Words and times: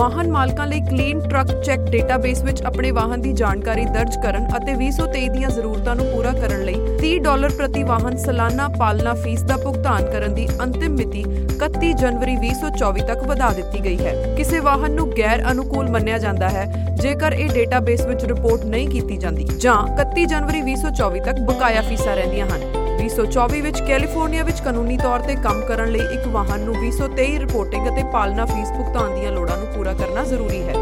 ਵਾਹਨ 0.00 0.30
ਮਾਲਕਾਂ 0.30 0.66
ਲਈ 0.66 0.80
ਕਲੀਨ 0.80 1.18
ਟਰੱਕ 1.20 1.50
ਚੈੱਕ 1.64 1.80
ਡੇਟਾਬੇਸ 1.80 2.42
ਵਿੱਚ 2.42 2.62
ਆਪਣੇ 2.62 2.90
ਵਾਹਨ 2.90 3.20
ਦੀ 3.20 3.32
ਜਾਣਕਾਰੀ 3.32 3.84
ਦਰਜ 3.84 4.16
ਕਰਨ 4.22 4.46
ਅਤੇ 4.56 4.74
2023 4.74 5.28
ਦੀਆਂ 5.28 5.50
ਜ਼ਰੂਰਤਾਂ 5.50 5.96
ਨੂੰ 5.96 6.06
ਪੂਰਾ 6.06 6.32
ਕਰਨ 6.32 6.64
ਲਈ 6.64 6.76
30 7.02 7.18
ਡਾਲਰ 7.18 7.50
ਪ੍ਰਤੀ 7.50 7.82
ਵਾਹਨ 7.82 8.16
ਸਾਲਾਨਾ 8.16 8.68
ਪਾਲਣਾ 8.78 9.14
ਫੀਸ 9.14 9.42
ਦਾ 9.42 9.56
ਭੁਗਤਾਨ 9.56 10.10
ਕਰਨ 10.10 10.34
ਦੀ 10.34 10.48
ਅੰਤਿਮ 10.62 10.96
ਮਿਤੀ 10.96 11.24
31 11.58 11.92
ਜਨਵਰੀ 11.92 12.36
2024 12.36 13.06
ਤੱਕ 13.06 13.24
ਵਧਾ 13.24 13.52
ਦਿੱਤੀ 13.52 13.84
ਗਈ 13.84 14.06
ਹੈ। 14.06 14.14
ਕਿਸੇ 14.36 14.60
ਵਾਹਨ 14.60 14.90
ਨੂੰ 14.90 15.10
ਗੈਰ 15.18 15.44
ਅਨੁਕੂਲ 15.50 15.90
ਮੰਨਿਆ 15.90 16.18
ਜਾਂਦਾ 16.18 16.48
ਹੈ, 16.48 16.66
ਜੇਕਰ 17.02 17.32
ਇਹ 17.32 17.48
ਡੇਟਾਬੇਸ 17.48 18.06
ਵਿੱਚ 18.06 18.24
ਰਿਪੋਰਟ 18.24 18.64
ਨਹੀਂ 18.64 18.88
ਕੀਤੀ 18.88 19.16
ਜਾਂਦੀ 19.16 19.48
ਜਾਂ 19.58 19.80
31 19.96 20.26
ਜਨਵਰੀ 20.26 20.62
2024 20.62 21.24
ਤੱਕ 21.24 21.40
ਬਕਾਇਆ 21.40 21.82
ਫੀਸਾਂ 21.82 22.16
ਰਹਿੰਦੀਆਂ 22.16 22.46
ਹਨ। 22.46 22.79
2024 23.10 23.60
ਵਿੱਚ 23.62 23.80
ਕੈਲੀਫੋਰਨੀਆ 23.80 24.42
ਵਿੱਚ 24.44 24.60
ਕਾਨੂੰਨੀ 24.60 24.96
ਤੌਰ 24.96 25.20
ਤੇ 25.20 25.34
ਕੰਮ 25.44 25.60
ਕਰਨ 25.68 25.90
ਲਈ 25.92 26.00
ਇੱਕ 26.14 26.26
ਵਾਹਨ 26.26 26.60
ਨੂੰ 26.60 26.74
2023 26.74 27.38
ਰਿਪੋਰਟਿੰਗ 27.38 27.88
ਅਤੇ 27.88 28.02
ਪਾਲਣਾ 28.12 28.44
ਫੀਸ 28.46 28.68
ਭੁਗਤਾਨ 28.70 29.14
ਦੀਆਂ 29.14 29.32
ਲੋੜਾਂ 29.32 29.56
ਨੂੰ 29.56 29.66
ਪੂਰਾ 29.66 29.94
ਕਰਨਾ 29.94 30.24
ਜ਼ਰੂਰੀ 30.24 30.60
ਹੈ। 30.62 30.74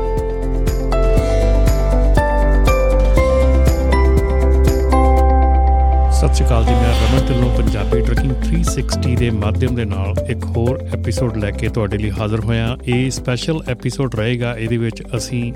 ਸਤਿ 6.13 6.35
ਸ਼੍ਰੀ 6.35 6.47
ਅਕਾਲ 6.47 6.65
ਜੀ, 6.65 6.75
ਮੈਂ 6.75 6.93
ਰਮਨ 7.01 7.27
ਢਿੱਲੋਂ 7.29 7.51
ਪੰਜਾਬੀ 7.57 8.01
ਟਰਕਿੰਗ 8.01 8.33
360 8.45 9.17
ਦੇ 9.17 9.31
ਮਾਧਿਅਮ 9.31 9.75
ਦੇ 9.75 9.85
ਨਾਲ 9.85 10.15
ਇੱਕ 10.31 10.45
ਹੋਰ 10.57 10.81
ਐਪੀਸੋਡ 10.95 11.37
ਲੈ 11.37 11.51
ਕੇ 11.51 11.69
ਤੁਹਾਡੇ 11.69 11.99
ਲਈ 11.99 12.11
ਹਾਜ਼ਰ 12.11 12.41
ਹੋਇਆ। 12.41 12.77
ਇਹ 12.85 13.11
ਸਪੈਸ਼ਲ 13.11 13.63
ਐਪੀਸੋਡ 13.69 14.15
ਰਹੇਗਾ, 14.15 14.55
ਇਹਦੇ 14.57 14.77
ਵਿੱਚ 14.77 15.03
ਅਸੀਂ 15.17 15.53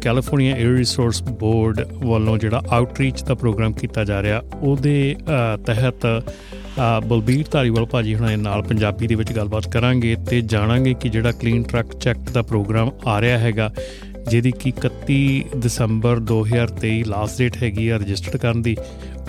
ਕੈਲੀਫੋਰਨੀਆ 0.00 0.56
에ਅਰ 0.56 0.76
ਰਿਸੋਰਸ 0.76 1.22
ਬੋਰਡ 1.22 1.80
ਵੱਲੋਂ 1.92 2.38
ਜਿਹੜਾ 2.38 2.62
ਆਊਟਰੀਚ 2.70 3.22
ਦਾ 3.22 3.34
ਪ੍ਰੋਗਰਾਮ 3.34 3.72
ਕੀਤਾ 3.72 4.04
ਜਾ 4.04 4.22
ਰਿਹਾ 4.22 4.42
ਉਹਦੇ 4.54 5.16
ਅ, 5.20 5.56
ਤਹਿਤ 5.56 6.06
ਅ, 6.06 7.00
ਬਲਬੀਰ 7.06 7.44
ਧਾਰੀਵਾਲ 7.50 7.86
ਭਾਜੀ 7.86 8.14
ਹੁਣਾਂ 8.14 8.28
ਦੇ 8.28 8.36
ਨਾਲ 8.36 8.62
ਪੰਜਾਬੀ 8.62 9.06
ਦੇ 9.06 9.14
ਵਿੱਚ 9.14 9.32
ਗੱਲਬਾਤ 9.32 9.68
ਕਰਾਂਗੇ 9.72 10.16
ਤੇ 10.30 10.40
ਜਾਣਾਂਗੇ 10.40 10.94
ਕਿ 10.94 11.08
ਜਿਹੜਾ 11.08 11.32
ਕਲੀਨ 11.32 11.62
ਟਰੱਕ 11.62 11.98
ਚੈੱਕ 11.98 12.18
ਦਾ 12.32 12.42
ਪ੍ਰੋਗਰਾਮ 12.42 12.90
ਆ 13.06 13.20
ਰਿਹਾ 13.20 13.38
ਹੈਗਾ 13.38 13.70
ਜਿਹਦੀ 14.30 14.50
ਕਿ 14.50 14.72
31 14.86 15.42
ਦਸੰਬਰ 15.58 16.20
2023 16.32 17.02
ਲਾਸਟ 17.06 17.38
ਡੇਟ 17.38 17.56
ਹੈਗੀ 17.62 17.88
ਆ 17.88 17.96
ਰਜਿਸਟਰ 17.96 18.38
ਕਰਨ 18.38 18.62
ਦੀ 18.62 18.76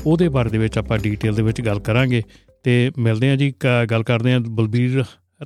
ਉਹਦੇ 0.06 0.30
ਬਾਰੇ 0.30 0.50
ਦੇ 0.50 0.58
ਵਿੱਚ 0.58 0.78
ਆਪਾਂ 0.78 1.00
ਡਿਟੇਲ 1.00 1.36
ਦੇ 1.36 1.42
ਵਿੱਚ 1.42 1.62
ਗੱਲ 1.62 1.80
ਕਰਾਂਗੇ। 1.80 2.22
ਤੇ 2.64 2.92
ਮਿਲਦੇ 2.98 3.30
ਹਾਂ 3.30 3.38
ਜੀ 3.38 3.54
ਕ- 3.60 3.86
ਗੱਲ 3.92 4.04
ਕਰਦੇ 4.04 4.34
ਹਾਂ 4.34 4.40
ਬਲਬੀਰ 4.40 5.04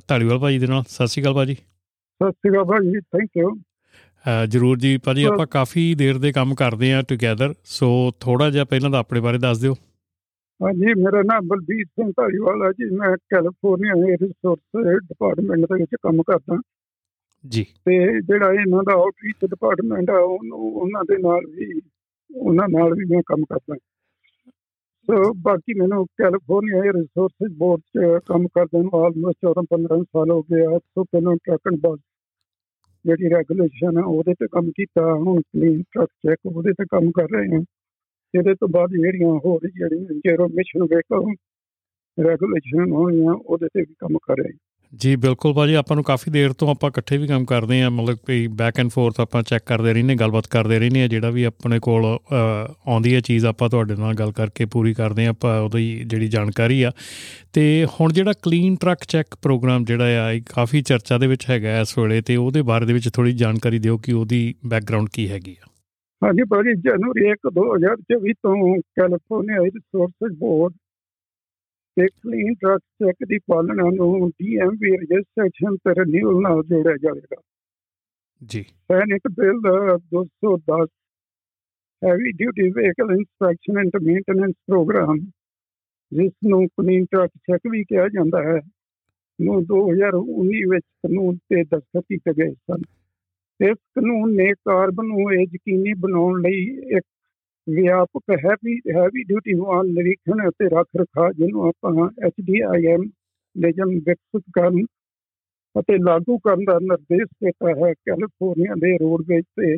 ਧਾਲੀਵਾਲ 0.08 0.38
ਭਾਜੀ 0.38 0.58
ਦੇ 0.58 0.66
ਨਾਲ। 0.66 0.82
ਸਤਿ 0.88 1.06
ਸ਼੍ਰੀ 1.06 1.22
ਅਕਾਲ 1.22 1.34
ਭਾਜੀ। 1.34 1.54
ਸਤਿ 1.54 2.30
ਸ਼੍ਰੀ 2.30 2.50
ਅਕਾਲ 2.50 2.64
ਭਾਜੀ 2.64 3.00
ਥੈਂਕ 3.00 3.30
ਯੂ 3.36 3.50
ਅ, 3.50 3.58
ਜਰੂਰ 4.48 4.78
ਜੀ 4.78 4.98
ਭਾਜੀ 4.98 5.24
ਆਪਾਂ 5.24 5.46
ਕਾਫੀ 5.46 5.94
ਦੇਰ 5.94 6.18
ਦੇ 6.18 6.32
ਕੰਮ 6.32 6.54
ਕਰਦੇ 6.54 6.92
ਹਾਂ 6.92 7.02
ਟੁਗੇਦਰ 7.02 7.54
ਸੋ 7.64 8.12
ਥੋੜਾ 8.20 8.50
ਜਿਹਾ 8.50 8.64
ਪਹਿਲਾਂ 8.64 8.90
ਤਾਂ 8.90 8.98
ਆਪਣੇ 8.98 9.20
ਬਾਰੇ 9.20 9.38
ਦੱਸ 9.38 9.58
ਦਿਓ। 9.58 9.74
ਹਾਂਜੀ 10.62 10.86
ਮੇਰਾ 10.86 11.22
ਨਾਮ 11.22 11.48
ਬਲਬੀਰ 11.48 11.84
ਸਿੰਘ 11.84 12.10
ਧਾਰੀਵਾਲ 12.10 12.62
ਹੈ 12.62 12.70
ਜੀ 12.70 12.96
ਮੈਂ 12.96 13.16
ਕੈਲੀਫੋਰਨੀਆ 13.16 13.92
에ਅਰ 13.92 14.22
ਰਿਸੋਰਸ 14.22 14.60
ਡਿਪਾਰਟਮੈਂਟ 14.86 15.60
ਦੇ 15.60 15.74
ਵਿੱਚ 15.74 15.96
ਕੰਮ 16.02 16.22
ਕਰਦਾ। 16.22 16.60
ਜੀ। 17.48 17.62
ਤੇ 17.62 18.20
ਜਿਹੜਾ 18.20 18.52
ਇਹਨਾਂ 18.52 18.82
ਦਾ 18.82 18.92
ਆਊਟਰੀਚ 18.92 19.50
ਡਿਪਾਰਟਮੈਂਟ 19.50 20.10
ਆ 20.10 20.18
ਉਹਨੂੰ 20.18 20.58
ਉਹਨਾਂ 20.58 21.04
ਦੇ 21.04 21.16
ਨਾਲ 21.18 21.46
ਵੀ 21.46 21.80
ਉਹਨਾਂ 22.34 22.68
ਨਾਲ 22.68 22.94
ਵੀ 22.94 23.04
ਮੈਂ 23.04 23.22
ਕੰਮ 23.26 23.44
ਕਰਦਾ। 23.44 23.76
ਸੋ 25.04 25.34
ਬਾਕੀ 25.34 25.74
ਮੈਨੂੰ 25.80 26.06
ਕੈਲੀਫੋਰਨੀਆ 26.06 26.80
에ਅਰ 26.80 26.94
ਰਿਸੋਰਸ 26.94 27.52
ਬੋਰਡ 27.52 27.80
'ਚ 27.80 28.24
ਕੰਮ 28.26 28.46
ਕਰਦੇ 28.46 28.82
ਨੂੰ 28.82 28.90
ਆਲਮੋਸਟ 28.94 29.46
14 29.46 29.66
15 29.72 30.02
ਸਾਲ 30.02 30.30
ਹੋ 30.30 30.42
ਗਏ 30.42 30.64
ਆ 30.64 30.78
ਸੋ 30.78 31.04
ਪਹਿਲਾਂ 31.04 31.36
ਟਰੱਕ 31.36 31.60
ਐਂਡ 31.72 31.80
ਬੱਸ 31.80 32.00
ਜਿਹੜੀ 33.04 33.30
ਰੈਗੂਲੇਸ਼ਨ 33.30 33.98
ਆ 33.98 34.02
ਉਹਦੇ 34.04 34.34
ਤੇ 34.34 34.46
ਕੰਮ 34.46 34.70
ਕੀਤਾ, 34.70 35.14
ਹੁਣ 35.14 35.40
ਕਲੀਨ 35.40 35.82
ਟਰੱਕ 35.92 36.10
ਚੈੱਕ 36.26 36.38
ਉਹਦੇ 36.46 36.72
ਤੇ 36.72 36.84
ਕੰਮ 36.84 37.10
ਕਰ 37.10 37.26
ਰਹੇ 37.32 37.48
ਹਾਂ। 37.54 37.62
ਇਹਦੇ 38.34 38.54
ਤੋਂ 38.54 38.68
ਬਾਅਦ 38.68 38.90
ਜਿਹੜੀਆਂ 38.90 39.28
ਹੋਰ 39.44 39.68
ਜਿਹੜੀਆਂ 39.68 40.14
ਜ਼ੀਰੋ 40.14 40.48
ਮਿਸ਼ਨ 40.48 40.82
ਵਹੀਕਲ 40.82 41.34
ਰੈਗੂਲੇਸ਼ਨ 42.18 42.92
ਹੋਣੀਆਂ 42.92 43.32
ਉਹਦੇ 43.32 43.68
ਤੇ 43.74 43.80
ਵੀ 43.80 43.94
ਕੰਮ 43.98 44.18
ਕਰ 44.22 44.36
ਰਹੇ 44.36 44.52
ਹਾਂ। 44.52 44.58
ਜੀ 45.00 45.14
ਬਿਲਕੁਲ 45.16 45.52
ਭਾਜੀ 45.54 45.74
ਆਪਾਂ 45.74 45.94
ਨੂੰ 45.96 46.02
ਕਾਫੀ 46.04 46.30
ਦੇਰ 46.30 46.52
ਤੋਂ 46.52 46.68
ਆਪਾਂ 46.68 46.88
ਇਕੱਠੇ 46.90 47.16
ਵੀ 47.16 47.26
ਕੰਮ 47.26 47.44
ਕਰਦੇ 47.44 47.80
ਹਾਂ 47.82 47.90
ਮਤਲਬ 47.90 48.18
ਕਿ 48.26 48.46
ਬੈਕ 48.48 48.78
ਐਂਡ 48.80 48.88
ਫੋਰਥ 48.90 49.20
ਆਪਾਂ 49.20 49.42
ਚੈੱਕ 49.42 49.64
ਕਰਦੇ 49.66 49.92
ਰਹਿੰਦੇ 49.92 50.14
ਗੱਲਬਾਤ 50.14 50.46
ਕਰਦੇ 50.46 50.78
ਰਹਿੰਦੇ 50.78 51.00
ਹਾਂ 51.00 51.08
ਜਿਹੜਾ 51.08 51.30
ਵੀ 51.30 51.44
ਆਪਣੇ 51.44 51.78
ਕੋਲ 51.78 52.04
ਅ, 52.06 52.34
ਆਉਂਦੀ 52.86 53.14
ਹੈ 53.14 53.20
ਚੀਜ਼ 53.20 53.46
ਆਪਾਂ 53.46 53.68
ਤੁਹਾਡੇ 53.68 53.96
ਨਾਲ 53.96 54.14
ਗੱਲ 54.14 54.32
ਕਰਕੇ 54.32 54.64
ਪੂਰੀ 54.64 54.94
ਕਰਦੇ 54.94 55.24
ਹਾਂ 55.24 55.30
ਆਪਾਂ 55.30 55.60
ਉਹਦੀ 55.60 56.04
ਜਿਹੜੀ 56.06 56.28
ਜਾਣਕਾਰੀ 56.28 56.82
ਆ। 56.82 56.92
ਤੇ 57.52 57.86
ਹੁਣ 58.00 58.12
ਜਿਹੜਾ 58.12 58.32
ਕਲੀਨ 58.42 58.76
ਟਰੱਕ 58.76 59.04
ਚੈੱਕ 59.08 59.34
ਪ੍ਰੋਗਰਾਮ 59.42 59.84
ਜਿਹੜਾ 59.84 60.24
ਆ 60.24 60.30
ਇਹ 60.32 60.42
ਕਾਫੀ 60.54 60.82
ਚਰਚਾ 60.82 61.18
ਦੇ 61.18 61.26
ਵਿੱਚ 61.26 61.50
ਹੈਗਾ 61.50 61.80
ਇਸ 61.80 61.98
ਵੇਲੇ 61.98 62.20
ਤੇ 62.20 62.36
ਉਹਦੇ 62.36 62.62
ਬਾਰੇ 62.62 62.86
ਦੇ 62.86 62.92
ਵਿੱਚ 62.92 63.08
ਥੋੜੀ 63.08 63.32
ਜਾਣਕਾਰੀ 63.32 63.78
ਦਿਓ 63.78 63.96
ਕਿ 63.98 64.12
ਉਹਦੀ 64.12 64.54
ਬੈਕਗ੍ਰਾਉਂਡ 64.66 65.08
ਕੀ 65.12 65.28
ਹੈਗੀ 65.30 65.56
ਆ। 65.62 65.68
ਹਾਂਜੀ 66.22 66.42
ਭਾਜੀ 66.42 66.74
ਜਨਵਰੀ 66.80 67.30
1 67.30 67.50
2024 67.54 68.32
ਤੋਂ 68.42 68.54
California 68.96 69.62
resources 69.64 70.36
board 70.38 70.72
clean 72.00 72.54
truck 72.54 72.80
check 72.80 73.16
ਦੀ 73.28 73.38
ਪਾਲਣਾ 73.38 73.90
ਨੂੰ 73.94 74.30
ਡੀਐਮਵੀ 74.30 74.96
ਰਜਿਸਟ੍ਰੇਸ਼ਨ 74.96 75.76
ਤੇ 75.76 75.90
ਰਿਨਿਊਅਲ 75.90 76.42
ਨਾਲ 76.42 76.62
ਜੋੜਿਆ 76.62 76.96
ਜਾਵੇਗਾ। 76.96 77.36
ਜੀ। 78.44 78.62
Senate 78.62 79.20
bill 79.30 79.60
210 79.98 80.86
heavy 82.04 82.32
duty 82.32 82.70
vehicle 82.70 83.10
inspection 83.10 83.78
and 83.78 83.90
maintenance 84.02 84.54
programme 84.66 85.18
ਜਿਸ 86.12 86.32
ਨੂੰ 86.46 86.66
ਕਲੀਨ 86.66 87.04
ਟਰੱਕ 87.04 87.32
ਚੈੱਕ 87.36 87.60
ਵੀ 87.70 87.84
ਕਿਹਾ 87.84 88.08
ਜਾਂਦਾ 88.08 88.42
ਹੈ 88.42 88.60
ਨੂੰ 89.40 89.64
2019 89.64 90.62
ਵਿੱਚ 90.70 90.86
ਕਾਨੂੰਨ 90.86 91.36
ਤੇ 91.36 91.62
ਦਸਤਖਤ 91.62 91.98
ਕੀਤੇ 91.98 92.32
ਗਏ 92.32 92.52
ਸਨ। 92.52 92.82
ਇਸ 93.64 93.76
ਕਾਨੂੰਨ 93.94 94.34
ਨੇ 94.34 94.52
ਕਾਰਬਨ 94.52 95.06
ਨੂੰ 95.06 95.32
ਇਹ 95.32 95.46
ਯਕੀਨੀ 95.54 95.92
ਬਣਾਉਣ 95.92 96.40
ਲਈ 96.40 96.80
ਇੱਕ 96.96 97.06
ਵਿਆਪਕ 97.66 98.30
ਹੈਵੀ 98.44 98.76
ਹੈਵੀ 98.96 99.22
ਡਿਊਟੀ 99.24 99.54
ਵਾਹਨ 99.54 99.86
ਨਿਰੀਖਣ 99.86 100.48
ਅਤੇ 100.48 100.68
ਰੱਖ 100.68 100.88
ਰਖਾਅ 100.96 101.32
ਜਿਹਨੂੰ 101.32 101.66
ਆਪਾਂ 101.68 102.08
ਐਚਡੀਆਈਐਮ 102.26 103.02
ਨਿਯਮ 103.56 103.90
ਵਿਕਸਿਤ 104.06 104.42
ਕਰਨ 104.52 104.84
ਅਤੇ 105.74 105.96
ਲਾਗੂ 105.98 106.38
ਕਰਨ 106.38 106.64
ਦਾ 106.64 106.78
ਨਿਰਦੇਸ਼ 106.78 107.30
ਦਿੱਤਾ 107.44 107.68
ਹੈ। 107.68 107.92
ਕੈਲੀਫੋਰਨੀਆ 107.94 108.74
ਦੇ 108.74 108.96
ਰੋਡਵੇਜ਼ 108.96 109.44
ਤੇ 109.56 109.74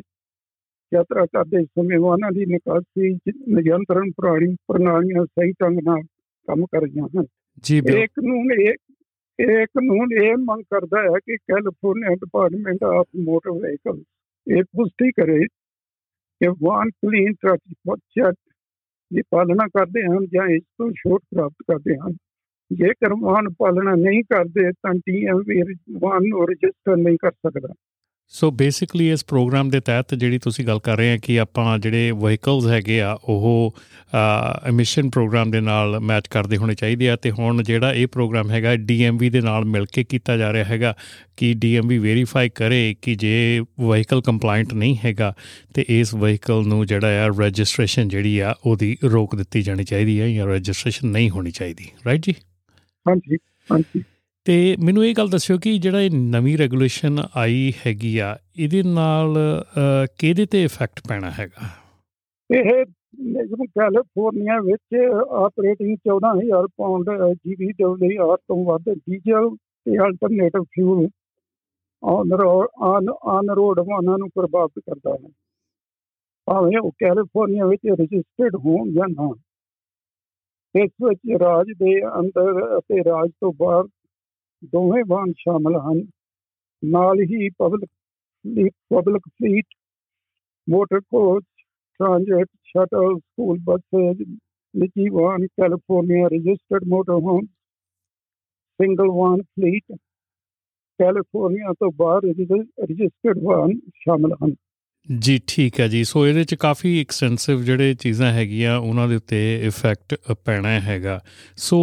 ਯਾਤਰਾ 0.92 1.24
ਕਰਦੇ 1.26 1.64
ਸਮੇਂ 1.64 1.98
ਵਾਹਨਾਂ 1.98 2.30
ਦੀ 2.32 2.44
ਨਿਕਾਸੀ 2.46 3.12
ਨਿਯੰਤਰਣ 3.48 4.10
ਪ੍ਰਣਾਲੀ 4.16 4.54
ਪ੍ਰਣਾਲੀਆਂ 4.68 5.24
ਸਹੀ 5.24 5.52
ਢੰਗ 5.52 5.78
ਨਾਲ 5.84 6.02
ਕੰਮ 6.48 6.64
ਕਰ 6.66 6.82
ਰਹੀਆਂ 6.82 7.06
ਹਨ। 7.16 7.24
ਜੀ 7.64 7.78
ਇਹ 7.78 8.06
ਕਾਨੂੰਨ 8.08 8.52
ਇਹ 8.52 8.74
ਇਹ 9.38 9.66
ਕਾਨੂੰਨ 9.66 10.12
ਇਹ 10.22 10.36
ਮੰਗ 10.36 10.62
ਕਰਦਾ 10.70 11.00
ਹੈ 11.02 11.18
ਕਿ 11.26 11.36
California 11.36 12.14
department 12.14 12.84
of 12.84 13.06
motor 13.24 13.50
vehicle 13.50 14.02
ਇਹ 14.46 14.62
ਪੁਸ਼ਟੀ 14.62 15.10
ਕਰੇ 15.12 15.40
ਕਿ 16.40 16.48
ਵਾਹਨ 16.62 16.90
ਕਲੀਨ 17.02 17.32
ਟ੍ਰੈਫਿਕ 17.34 17.96
ਚੈੱਕ 18.14 18.34
ਦੀ 19.10 19.22
ਪਾਲਣਾ 19.30 19.66
ਕਰਦੇ 19.68 20.02
ਹਨ 20.02 20.26
ਜਾਂ 20.26 20.46
ਇਸ 20.48 20.62
ਤੋਂ 20.78 20.90
ਛੋਟ 20.92 21.22
ਪ੍ਰਾਪਤ 21.30 21.62
ਕਰਦੇ 21.68 21.96
ਹਨ। 21.96 22.16
ਜੇਕਰ 22.70 23.14
ਵਾਹਨ 23.20 23.48
ਪਾਲਣਾ 23.58 23.94
ਨਹੀਂ 23.94 24.22
ਕਰਦੇ 24.24 24.70
ਤਾਂ 24.72 24.94
ਟੀਐਮਵੀ 25.06 25.60
ਵਾਹਨ 25.98 26.28
ਨੂੰ 26.28 26.46
ਰਜਿਸਟਰ 26.48 26.96
ਨਹੀਂ 26.96 27.16
ਕਰ 27.22 27.30
ਸਕਦਾ। 27.30 27.72
ਸੋ 28.32 28.50
ਬੇਸਿਕਲੀ 28.50 29.08
ਇਸ 29.10 29.24
ਪ੍ਰੋਗਰਾਮ 29.24 29.68
ਦੇ 29.70 29.80
ਤਹਿਤ 29.80 30.14
ਜਿਹੜੀ 30.14 30.38
ਤੁਸੀਂ 30.38 30.64
ਗੱਲ 30.66 30.78
ਕਰ 30.78 30.96
ਰਹੇ 30.96 31.12
ਆ 31.12 31.16
ਕਿ 31.22 31.38
ਆਪਾਂ 31.40 31.78
ਜਿਹੜੇ 31.78 32.10
ਵਹੀਕਲਸ 32.10 32.66
ਹੈਗੇ 32.66 33.00
ਆ, 33.02 33.12
ਉਹ 33.24 33.74
ਐਮਿਸ਼ਨ 34.68 35.10
ਪ੍ਰੋਗਰਾਮ 35.10 35.50
ਦੇ 35.50 35.60
ਨਾਲ 35.60 35.98
ਮੈਚ 36.00 36.26
ਕਰਦੇ 36.28 36.56
ਹੋਣੇ 36.56 36.74
ਚਾਹੀਦੇ 36.74 37.10
ਆ 37.10 37.16
ਤੇ 37.16 37.30
ਹੁਣ 37.30 37.62
ਜਿਹੜਾ 37.62 37.92
ਇਹ 37.92 38.06
ਪ੍ਰੋਗਰਾਮ 38.06 38.50
ਹੈਗਾ 38.50 38.74
ਡੀਐਮਵੀ 38.76 39.30
ਦੇ 39.30 39.40
ਨਾਲ 39.40 39.64
ਮਿਲ 39.64 39.86
ਕੇ 39.92 40.04
ਕੀਤਾ 40.04 40.36
ਜਾ 40.36 40.52
ਰਿਹਾ 40.52 40.64
ਹੈਗਾ 40.64 40.94
ਕਿ 41.36 41.52
ਡੀਐਮਵੀ 41.54 41.98
ਵੈਰੀਫਾਈ 41.98 42.48
ਕਰੇ 42.54 42.94
ਕਿ 43.02 43.14
ਜੇ 43.14 43.60
ਵਹੀਕਲ 43.80 44.22
ਕੰਪਲਾਈਂਟ 44.22 44.74
ਨਹੀਂ 44.74 44.96
ਹੈਗਾ 45.04 45.32
ਤੇ 45.74 45.84
ਇਸ 45.88 46.14
ਵਹੀਕਲ 46.14 46.66
ਨੂੰ 46.66 46.84
ਜਿਹੜਾ 46.86 47.24
ਆ 47.24 47.28
ਰਜਿਸਟ੍ਰੇਸ਼ਨ 47.40 48.08
ਜਿਹੜੀ 48.08 48.38
ਆ, 48.38 48.54
ਉਹਦੀ 48.66 48.96
ਰੋਕ 49.04 49.36
ਦਿੱਤੀ 49.36 49.62
ਜਾਣੀ 49.62 49.84
ਚਾਹੀਦੀ 49.84 50.20
ਹੈ 50.20 50.28
ਜਾਂ 50.28 50.46
ਰਜਿਸਟ੍ਰੇਸ਼ਨ 50.46 51.08
ਨਹੀਂ 51.08 51.30
ਹੋਣੀ 51.30 51.50
ਚਾਹੀਦੀ। 51.50 51.88
ਰਾਈਟ 52.06 52.26
ਜੀ? 52.26 52.34
ਹਾਂਜੀ 53.06 53.36
ਹਾਂਜੀ। 53.70 54.02
ਤੇ 54.46 54.76
ਮੈਨੂੰ 54.84 55.04
ਇਹ 55.06 55.14
ਗੱਲ 55.14 55.28
ਦੱਸਿਓ 55.28 55.58
ਕਿ 55.58 55.78
ਜਿਹੜਾ 55.78 56.00
ਇਹ 56.00 56.10
ਨਵੀਂ 56.14 56.58
ਰੈਗੂਲੇਸ਼ਨ 56.58 57.18
ਆਈ 57.36 57.72
ਹੈਗੀ 57.86 58.18
ਆ 58.18 58.36
ਇਹਦੇ 58.58 58.82
ਨਾਲ 58.82 59.34
ਅ, 59.36 60.06
ਕਿਹਦੇ 60.18 60.46
ਤੇ 60.46 60.62
ਇਫੈਕਟ 60.64 61.00
ਪੈਣਾ 61.08 61.30
ਹੈਗਾ? 61.30 61.68
ਇਹ 62.50 62.84
ਨਿਗਮ 63.20 63.64
ਕੈਲੀਫੋਰਨੀਆ 63.64 64.60
ਵਿੱਚ 64.60 64.94
ਆਪਰੇਟਿੰਗ 65.36 65.96
14000 66.08 66.66
ਪਾਉਂਡ 66.76 67.10
ਜੀਵੀ 67.32 67.72
ਡਬਲਯੂਆਰ 67.72 68.36
ਤੋਂ 68.36 68.64
ਵੱਧ 68.64 68.88
ਡੀਜ਼ਲ 68.88 69.48
ਤੇ 69.56 69.98
alternative 69.98 70.62
fuel 70.62 71.08
on 72.02 72.32
road 72.32 72.68
on 73.26 73.50
road 73.50 73.80
ਵਾਹਨਾਂ 73.80 74.18
ਨੂੰ 74.18 74.28
ਪ੍ਰਭਾਵਿਤ 74.34 74.78
ਕਰਦਾ 74.78 75.14
ਹੈ। 75.14 75.28
ਭਾਵੇਂ 76.46 76.78
ਉਹ 76.78 76.90
ਕੈਲੀਫੋਰਨੀਆ 76.90 77.66
ਵਿੱਚ 77.66 77.86
ਰਜਿਸਟਰਡ 78.00 78.56
ਹੋਣ 78.56 78.92
ਜਾਂ 78.92 79.08
ਨਾ 79.08 79.30
ਇਸ 80.74 80.90
ਵਿੱਚ 81.02 81.36
ਰਾਜ 81.40 81.66
ਦੇ 81.78 82.00
ਅੰਦਰ 82.20 82.78
ਅਤੇ 82.78 83.04
ਰਾਜ 83.04 83.30
ਤੋਂ 83.40 83.52
ਬਾਹਰ 83.52 83.84
ਦੋਵੇਂ 84.64 85.02
ਵਾਹਨ 85.08 85.32
ਸ਼ਾਮਲ 85.38 85.76
ਹਨ। 85.80 86.06
ਨਾਲ 86.82 87.20
ਹੀ 87.22 87.48
public 87.58 88.70
public 88.90 89.28
fleet 89.28 89.74
motor 90.68 91.00
coach 91.00 91.44
transit, 92.00 92.48
shuttle, 92.70 93.14
school 93.18 93.60
buses, 93.66 94.24
ਨਿੱਜੀ 94.74 95.08
ਵਾਹਨ 95.10 95.46
California 95.56 96.26
registered 96.28 96.84
motor 96.88 97.12
home 97.22 97.46
single 98.80 99.10
ਵਾਹਨ 99.10 99.42
ਫਲੀਟ 99.42 99.96
ਕੈਲੀਫੋਰਨੀਆ 101.00 101.72
ਤੋਂ 101.80 101.90
ਬਾਹਰ 101.96 102.22
ਰਜਿਸਟਰਡ 102.24 103.38
ਵਾਹਨ 103.42 103.78
ਸ਼ਾਮਲ 103.96 104.34
ਹਨ। 104.42 104.54
ਜੀ, 105.06 105.38
ਠੀਕ 105.48 105.78
ਹੈ 105.80 105.86
ਜੀ। 105.88 106.02
ਸੋ 106.04 106.26
ਇਹਦੇ 106.26 106.42
ਚ 106.44 106.54
ਕਾਫੀ 106.60 107.00
ਐਕਸਟੈਂਸਿਵ 107.00 107.60
ਜਿਹੜੇ 107.64 107.94
ਚੀਜ਼ਾਂ 107.94 108.32
ਹੈਗੀਆਂ, 108.32 108.76
ਉਹਨਾਂ 108.78 109.06
ਦੇ 109.08 109.16
ਉੱਤੇ 109.16 109.38
ਇਫੈਕਟ 109.66 110.14
ਪੈਣਾ 110.44 110.68
ਹੈਗਾ। 110.80 111.18
ਸੋ 111.56 111.78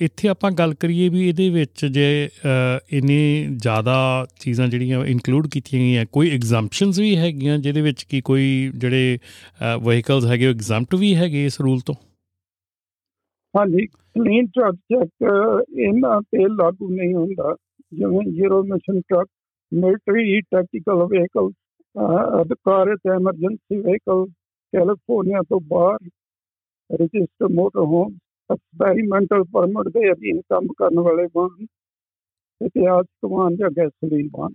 ਇੱਥੇ 0.00 0.28
ਆਪਾਂ 0.28 0.50
ਗੱਲ 0.58 0.74
ਕਰੀਏ 0.74 1.08
ਵੀ 1.08 1.28
ਇਹਦੇ 1.28 1.48
ਵਿੱਚ 1.50 1.84
ਜੇ 1.86 2.28
ਇਨੇ 2.92 3.46
ਜ਼ਿਆਦਾ 3.56 3.96
ਚੀਜ਼ਾਂ 4.40 4.68
ਜਿਹੜੀਆਂ 4.68 5.04
ਇਨਕਲੂਡ 5.06 5.48
ਕੀਤੀਆਂ 5.48 5.82
ਗਈਆਂ, 5.82 6.04
ਕੋਈ 6.12 6.30
ਐਗਜ਼ੈਂਪਸ਼ਨਸ 6.30 6.98
ਵੀ 6.98 7.16
ਹੈਗੀਆਂ 7.16 7.58
ਜਿਹਦੇ 7.58 7.80
ਵਿੱਚ 7.80 8.02
ਕੀ 8.02 8.20
ਕੋਈ 8.20 8.70
ਜਿਹੜੇ 8.76 9.18
ਵਹੀਕਲਸ 9.82 10.26
ਹੈਗੇ 10.26 10.46
ਉਹ 10.46 10.54
ਐਗਜ਼ੈਂਪਟ 10.54 10.94
ਵੀ 10.94 11.14
ਹੈਗੇ 11.16 11.44
ਇਸ 11.46 11.60
ਰੂਲ 11.60 11.80
ਤੋਂ? 11.86 11.94
ਹਾਂਜੀ। 13.54 13.86
ਕਲੀਨ 13.86 14.46
ਟਰੱਕ 14.46 14.76
ਚੈੱਕ 14.92 15.22
ਇਹਨਾਂ 15.78 16.20
ਤੇ 16.22 16.46
ਲਾਗੂ 16.54 16.94
ਨਹੀਂ 16.94 17.14
ਹੁੰਦਾ। 17.14 17.54
ਜਿਵੇਂ 17.92 18.30
zero 18.32 18.62
emission 18.64 19.00
truck 19.00 19.28
military 19.72 20.40
tactical 20.40 21.04
vehicle 21.04 21.50
ਅਧਿਕਾਰਿਤ 21.96 23.06
emergency 23.06 23.80
vehicle 23.80 24.24
California 24.72 25.40
ਤੋਂ 25.42 25.60
ਬਾਹਰ 25.68 26.08
register 26.90 27.48
motor 27.48 27.80
home 27.84 28.12
experimental 28.50 29.44
permit 29.52 29.88
ਦੇ 29.88 30.10
ਅਧੀਨ 30.12 30.40
ਕੰਮ 30.50 30.66
ਕਰਨ 30.78 31.00
ਵਾਲੇ 31.00 31.26
ਵਾਹਨ, 31.34 31.66
ਇਤਿਹਾਸਕ 32.60 33.26
ਵਾਹਨ 33.26 33.56
ਜਾਂ 33.56 33.70
ਗੈਸੋਲੀਨ 33.70 34.28
ਵਾਹਨ। 34.32 34.52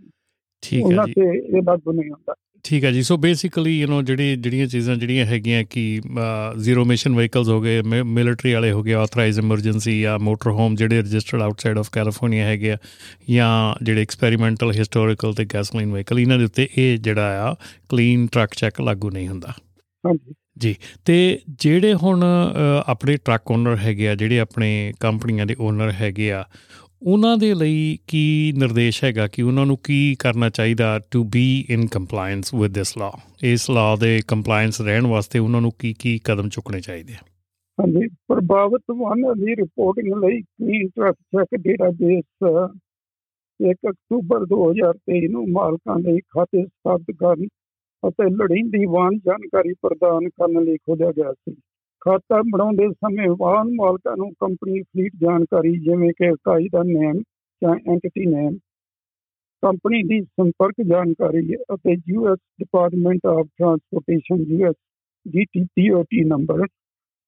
ਠੀਕ 0.63 0.85
ਹੈ 0.85 1.05
ਜੀ। 1.05 1.21
ਇਹ 1.57 1.61
ਲਾਗੂ 1.63 1.91
ਨਹੀਂ 1.91 2.09
ਹੁੰਦਾ। 2.11 2.33
ਠੀਕ 2.65 2.83
ਹੈ 2.83 2.91
ਜੀ। 2.91 3.01
ਸੋ 3.03 3.17
ਬੇਸਿਕਲੀ 3.17 3.79
ਯੂ 3.79 3.87
نو 3.87 4.01
ਜਿਹੜੀ 4.05 4.35
ਜਿਹੜੀਆਂ 4.35 4.67
ਚੀਜ਼ਾਂ 4.67 4.95
ਜਿਹੜੀਆਂ 4.95 5.25
ਹੈਗੀਆਂ 5.25 5.63
ਕਿ 5.63 6.01
ਜ਼ੀਰੋ 6.57 6.83
ਮਿਸ਼ਨ 6.85 7.15
ਵਹੀਕਲਸ 7.15 7.47
ਹੋ 7.49 7.59
ਗਏ 7.61 7.81
ਮਿਲਟਰੀ 8.03 8.53
ਵਾਲੇ 8.53 8.71
ਹੋ 8.71 8.83
ਗਏ 8.83 8.93
ਆਥਰਾਈਜ਼ 8.93 9.39
ਐਮਰਜੈਂਸੀ 9.39 10.01
ਜਾਂ 10.01 10.17
ਮੋਟਰ 10.19 10.51
ਹੋਮ 10.51 10.75
ਜਿਹੜੇ 10.75 10.99
ਰਜਿਸਟਰਡ 11.01 11.41
ਆਊਟਸਾਈਡ 11.41 11.77
ਆਫ 11.77 11.89
ਕੈਲੀਫੋਰਨੀਆ 11.91 12.45
ਹੈਗੇ 12.45 12.71
ਆ 12.71 12.77
ਜਾਂ 13.29 13.49
ਜਿਹੜੇ 13.83 14.01
ਐਕਸਪੈਰੀਮੈਂਟਲ 14.01 14.71
ਹਿਸਟੋਰੀਕਲ 14.71 15.33
ਤੇ 15.33 15.45
ਗੈਸੋਲੀਨ 15.45 15.91
ਵਹੀਕਲ 15.91 16.19
ਇਹਨਾਂ 16.19 16.37
ਦੇ 16.37 16.43
ਉੱਤੇ 16.43 16.67
ਇਹ 16.77 16.97
ਜਿਹੜਾ 16.97 17.49
ਆ 17.49 17.55
ਕਲੀਨ 17.89 18.27
ਟਰੱਕ 18.27 18.53
ਚੈੱਕ 18.55 18.81
ਲਾਗੂ 18.81 19.09
ਨਹੀਂ 19.09 19.27
ਹੁੰਦਾ। 19.27 19.53
ਹਾਂਜੀ। 20.03 20.33
ਜੀ। 20.59 20.75
ਤੇ 21.05 21.39
ਜਿਹੜੇ 21.59 21.93
ਹੁਣ 21.93 22.23
ਆਪਣੇ 22.85 23.17
ਟਰੱਕ 23.17 23.51
ਓਨਰ 23.51 23.77
ਹੈਗੇ 23.77 24.07
ਆ 24.09 24.15
ਜਿਹੜੇ 24.15 24.39
ਆਪਣੇ 24.39 24.93
ਕੰਪਨੀਆਂ 24.99 25.45
ਦੇ 25.45 25.55
ਓਨਰ 25.59 25.91
ਹੈਗੇ 25.91 26.31
ਆ 26.31 26.43
ਉਹਨਾਂ 27.01 27.37
ਦੇ 27.37 27.53
ਲਈ 27.53 27.97
ਕੀ 28.07 28.53
ਨਿਰਦੇਸ਼ 28.57 29.03
ਹੈਗਾ 29.03 29.27
ਕਿ 29.27 29.41
ਉਹਨਾਂ 29.41 29.65
ਨੂੰ 29.65 29.77
ਕੀ 29.77 30.15
ਕਰਨਾ 30.19 30.49
ਚਾਹੀਦਾ 30.49 30.99
to 31.11 31.23
be 31.23 31.65
in 31.69 31.87
compliance 31.87 32.53
with 32.53 32.73
this 32.73 32.97
law 32.97 33.11
ਇਸ 33.43 33.69
ਲਾ 33.69 33.95
ਦੇ 33.95 34.19
ਕੰਪਲਾਈਂਸ 34.27 34.81
ਰਹਿਣ 34.81 35.07
ਵਾਸਤੇ 35.07 35.39
ਉਹਨਾਂ 35.39 35.61
ਨੂੰ 35.61 35.71
ਕੀ 35.79 35.93
ਕੀ 35.93 36.19
ਕਦਮ 36.23 36.49
ਚੁੱਕਣੇ 36.49 36.79
ਚਾਹੀਦੇ 36.79 37.13
ਆ? 37.13 37.17
ਹਾਂਜੀ, 37.79 38.07
ਪ੍ਰਭਾਵਿਤ 38.07 38.81
ਵਾਹਨਾਂ 38.97 39.35
ਦੀ 39.35 39.55
ਰਿਪੋਰਟਿੰਗ 39.55 40.13
ਲਈ 40.23 40.41
ਕਲੀਨ 40.41 40.87
ਟਰੱਕ 40.87 41.15
ਚੈੱਕ 41.15 41.55
ਡੇਟਾਬੇਸ 41.55 42.23
1 43.59 43.89
ਅਕਤੂਬਰ 43.89 44.45
2023 44.45 45.27
ਨੂੰ 45.29 45.45
ਮਾਲਕਾਂ 45.51 45.99
ਲਈ 45.99 46.19
ਖਾਤੇ 46.19 46.65
ਸਥਾਪਿਤ 46.65 47.15
ਕਰਨ 47.19 47.47
ਅਤੇ 48.07 48.29
ਲੋੜੀਂਦੀ 48.29 48.85
ਵਾਹਨ 48.85 49.17
ਜਾਣਕਾਰੀ 49.17 49.73
ਪ੍ਰਦਾਨ 49.73 50.29
ਕਰਨ 50.29 50.63
ਲਈ 50.63 50.77
ਖੋਲ੍ਹਿਆ 50.77 51.11
ਗਿਆ 51.11 51.33
ਸੀ। 51.33 51.55
ਖਾਤਾ 52.01 52.41
ਬਣਾਉਂਦੇ 52.43 52.87
ਸਮੇਂ 52.89 53.27
ਵਾਹਨ 53.39 53.67
ਮਾਲਕਾਂ 53.75 54.15
ਨੂੰ 54.17 54.31
ਕੰਪਨੀ 54.39 54.81
ਫਲੀਟ 54.81 55.15
ਜਾਣਕਾਰੀ 55.21 55.71
ਜਿਵੇਂ 55.79 56.11
ਕਿ 56.17 56.27
ਇਕਾਈ 56.27 56.67
ਦਾ 56.69 56.81
ਨੇਮ 56.83 57.19
ਜਾਂ 57.61 57.75
ਐਂਟੀਟੀ 57.91 58.25
ਨੇਮ, 58.25 58.57
ਕੰਪਨੀ 59.63 60.01
ਦੀ 60.03 60.21
ਸੰਪਰਕ 60.21 60.81
ਜਾਣਕਾਰੀ 60.87 61.55
ਅਤੇ 61.73 61.95
US 62.07 62.39
department 62.59 63.25
of 63.27 63.47
transportation 63.47 64.41
US 64.49 64.75
ਡੀਟੀਪੀਓਟੀ 65.25 66.23
number 66.23 66.65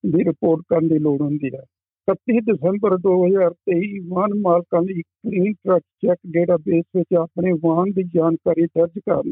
the 0.04 0.24
report 0.24 0.64
ਕਰਨ 0.70 0.88
ਦੀ 0.88 0.98
ਲੋੜ 1.00 1.22
ਹੁੰਦੀ 1.22 1.50
ਹੈ। 1.56 1.64
31 2.08 2.40
ਦਸੰਬਰ 2.48 2.98
2023 3.04 4.00
ਵਾਹਨ 4.08 4.34
ਮਾਲਕਾਂ 4.40 4.82
ਲਈ 4.82 5.02
ਕਲੀਨ 5.02 5.54
ਟਰੱਕ 5.54 5.84
ਚੈੱਕ 6.02 6.20
ਡੇਟਾਬੇਸ 6.32 6.84
ਵਿੱਚ 6.96 7.14
ਆਪਣੇ 7.20 7.52
ਵਾਹਨ 7.64 7.92
ਦੀ 7.92 8.04
ਜਾਣਕਾਰੀ 8.16 8.66
ਦਰਜ 8.78 9.00
ਕਰਨ 9.00 9.32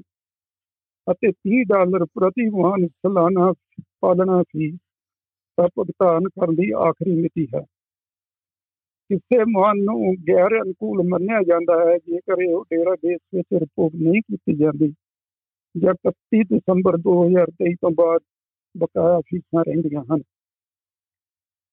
ਅਤੇ 1.08 1.32
30 1.48 1.64
ਡਾਲਰ 1.68 2.06
ਪ੍ਰਤੀ 2.14 2.48
ਵਾਹਨ 2.54 2.88
ਸਾਲਾਨਾ 2.88 3.52
ਪਾਲਣਾ 4.02 4.42
ਫੀਸ 4.44 4.78
ਦਾ 5.58 5.68
ਭੁਗਤਾਨ 5.76 6.24
ਕਰਨ 6.24 6.56
ਦੀ 6.56 6.72
ਆਖਰੀ 6.72 7.22
ਮਿਤੀ 7.22 7.48
ਹੈ। 7.56 7.62
ਕਿਸੇ 9.10 9.44
ਵਾਹਨ 9.56 9.78
ਨੂੰ 9.78 10.16
ਗੈਰ 10.30 10.62
ਅਨੁਕੂਲ 10.62 11.04
ਮੰਨਿਆ 11.08 11.42
ਜਾਂਦਾ 11.44 11.74
ਹੈ, 11.80 11.98
ਜੇਕਰ 11.98 12.42
ਇਹ 12.42 12.56
ਡੇਟਾਬੇਸ 12.62 13.20
ਵਿੱਚ 13.36 13.48
ਰਿਪੋਰਟ 13.54 13.96
ਨਹੀਂ 13.96 14.22
ਕੀਤੀ 14.22 14.54
ਜਾਂਦੀ। 14.58 14.94
ਜਾਂ 15.78 15.94
31 15.94 16.44
ਦਸੰਬਰ 16.44 16.98
2023 16.98 17.76
ਤੋਂ 17.82 17.92
ਬਾਅਦ 17.92 18.22
ਬਕਾਇਆ 18.78 19.20
ਫੀਸਾਂ 19.20 19.64
ਰਹਿੰਦੀਆਂ 19.68 20.04
ਹਨ। 20.14 20.22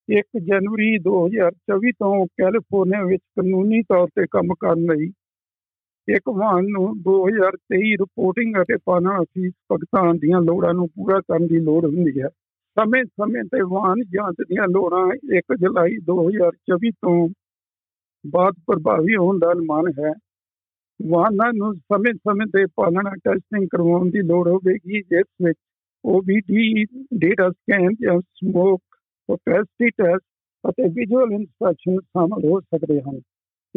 1 0.08 0.40
ਜਨਵਰੀ 0.40 0.98
2024 0.98 1.92
ਤੋਂ 1.92 2.26
ਕੈਲੀਫੋਰਨੀਆ 2.26 3.04
ਵਿੱਚ 3.04 3.22
ਕਾਨੂੰਨੀ 3.36 3.82
ਤੌਰ 3.82 4.06
ਤੇ 4.06 4.26
ਕੰਮ 4.30 4.54
ਕਰਨ 4.60 4.92
ਲਈ 4.92 5.12
ਇੱਕ 6.08 6.28
ਵਾਹਨ 6.28 6.64
ਨੂੰ 6.68 7.02
2023 7.02 7.96
ਰਿਪੋਰਟਿੰਗ 7.96 8.54
ਅਤੇ 8.62 8.76
ਪਾਲਣਾ 8.84 9.22
ਫੀਸ 9.22 9.52
ਭੁਗਤਾਨ 9.68 10.18
ਦੀਆਂ 10.18 10.40
ਲੋੜਾਂ 10.40 10.74
ਨੂੰ 10.74 10.88
ਪੂਰਾ 10.88 11.20
ਕਰਨ 11.20 11.46
ਦੀ 11.46 11.58
ਲੋੜ 11.60 11.84
ਹੁੰਦੀ 11.84 12.20
ਹੈ। 12.20 12.28
ਸਮੇਂ-ਸਮੇਂ 12.78 13.44
ਤੇ 13.44 13.58
ਵਾਹਨ 13.62 14.02
ਜਾਂਚ 14.10 14.36
ਦੀਆਂ 14.48 14.66
ਲੋੜਾਂ 14.70 15.06
1 15.36 15.56
ਜੁਲਾਈ 15.60 15.96
2024 15.96 16.90
ਤੋਂ 16.90 17.28
ਬਾਅਦ 18.26 18.54
ਪ੍ਰਭਾਵੀ 18.66 19.16
ਹੋਣ 19.16 19.38
ਦਾ 19.38 19.52
ਅਨੁਮਾਨ 19.52 19.84
ਹੈ। 20.00 20.12
ਵਾਹਨਾਂ 21.10 21.52
ਨੂੰ 21.54 21.74
ਸਮੇਂ-ਸਮੇਂ 21.74 22.46
ਤੇ 22.46 22.64
ਪਾਲਣਾ 22.66 23.10
ਟੈਸਟਿੰਗ 23.24 23.68
ਕਰਵਾਉਣ 23.70 24.10
ਦੀ 24.10 24.18
ਲੋੜ 24.18 24.48
ਹੋਵੇਗੀ, 24.48 25.00
ਜਿਸ 25.00 25.24
ਵਿੱਚ 25.44 25.58
OBD 26.06 26.84
ਡੇਟਾ 27.18 27.50
ਸਕੈਨ 27.50 27.88
ਜਾਂ 28.00 28.20
ਸਮੋਕ 28.20 28.80
ਓਪੈਸਿਟੀ 29.30 29.90
ਟੈਸਟ 29.90 30.24
ਅਤੇ 30.70 30.82
ਵਿਜ਼ੂਅਲ 30.82 31.32
ਇਨਸਪੈਕਸ਼ਨ 31.32 32.00
ਸ਼ਾਮਲ 32.00 32.44
ਹੋ 32.44 32.60
ਸਕਦੇ 32.60 33.00
ਹਨ। 33.00 33.20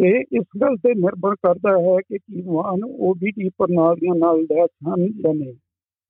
ਇਹ 0.05 0.21
ਇਸ 0.31 0.45
ਗੱਲ 0.61 0.75
ਤੇ 0.75 0.93
ਨਿਰਭਰ 0.93 1.35
ਕਰਦਾ 1.35 1.71
ਹੈ 1.71 1.97
ਕਿ 2.07 2.17
ਕੀ 2.17 2.41
ਵਾਹਨ 2.41 2.79
OBD 2.83 3.49
ਪ੍ਰਣਾਲੀਆਂ 3.57 4.15
ਨਾਲ 4.15 4.37
ਲੈਸ 4.41 4.69
ਹਨ 4.87 5.11
ਜਾਂ 5.21 5.33
ਨਹੀਂ। 5.33 5.53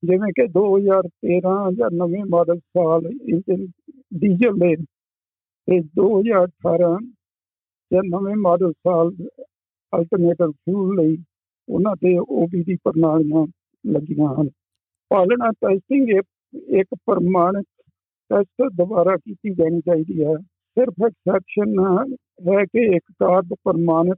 ਜਿਵੇਂ 0.03 0.31
ਕਿ 0.35 0.43
2013 0.43 1.71
ਜਾਂ 1.73 1.89
ਨਵੇਂ 1.93 2.23
ਮਾਡਲ 2.29 2.59
ਸਾਲ 2.59 3.05
ਇੰਜਨ 3.05 3.65
ਡੀਜ਼ਲ 4.13 4.53
ਦੇ 4.53 4.75
ਤੇ 5.67 5.79
2018 5.99 6.97
ਜਾਂ 7.93 8.01
ਨਵੇਂ 8.05 8.35
ਮਾਡਲ 8.35 8.71
ਸਾਲ 8.71 9.11
ਅਲਟਰਨੇਟਿਵ 9.93 10.51
ਫਿਊਲ 10.51 11.01
ਲਈ 11.01 11.17
ਉਹਨਾਂ 11.69 11.95
ਤੇ 11.95 12.19
OBD 12.19 12.75
ਪ੍ਰਣਾਲੀਆਂ 12.83 13.47
ਲੱਗੀਆਂ 13.85 14.41
ਹਨ। 14.41 14.49
ਪਾਲਣਾ 15.09 15.51
ਟੈਸਟਿੰਗ 15.51 16.09
ਇੱਕ 16.69 16.87
ਪ੍ਰਮਾਣਿਤ 17.05 17.65
ਟੈਸਟ 18.29 18.73
ਦੁਬਾਰਾ 18.73 19.15
ਕੀਤੀ 19.15 19.53
ਜਾਣੀ 19.53 19.81
ਚਾਹੀਦੀ 19.81 20.23
ਹੈ। 20.23 20.35
ਸਿਰਫ 20.77 20.93
ਐਕਸੈਪਸ਼ਨ 21.05 21.79
ਹੈ 22.49 22.63
ਕਿ 22.63 22.95
ਇੱਕ 22.95 23.11
ਕਾਰਡ 23.11 23.53
ਪ੍ਰਮਾਣਿਤ 23.63 24.17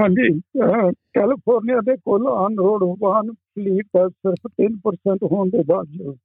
ਹਾਂਜੀ, 0.00 0.38
ਅਹ 0.38 0.92
ਕੈਲੀਫੋਰਨੀਆ 0.92 1.80
ਦੇ 1.80 1.96
ਕੁੱਲ 1.96 2.26
ਆਨ 2.26 2.58
ਰੋਡ 2.58 3.00
ਵਾਹਨ 3.00 3.32
ਫਲੀਟ 3.32 3.86
ਦਾ 3.96 4.08
ਸਿਰਫ 4.08 4.52
3% 4.56 5.18
ਹੋਣ 5.32 5.48
ਦੇ 5.48 5.62
ਬਾਵਜੂਦ 5.66 6.18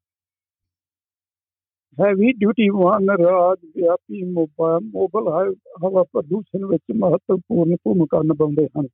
ਹੈਵੀ 1.98 2.32
ਡਿਊਟੀ 2.32 2.70
ਵਾਹਨ 2.70 3.10
ਰਾਜ 3.10 3.66
ਵਿਆਪੀ 3.66 4.24
ਮੋਬਾਈਲ 4.24 4.86
ਮੋਬਲ 4.86 5.54
ਹਵਾ 5.84 6.04
ਪ੍ਰਦੂਸ਼ਣ 6.04 6.66
ਵਿੱਚ 6.66 6.84
ਮਹੱਤਵਪੂਰਨ 6.96 7.76
ਭੂਮਿਕਾ 7.76 8.22
ਨਿਭਾਉਂਦੇ 8.22 8.68
ਹਨ। 8.80 8.88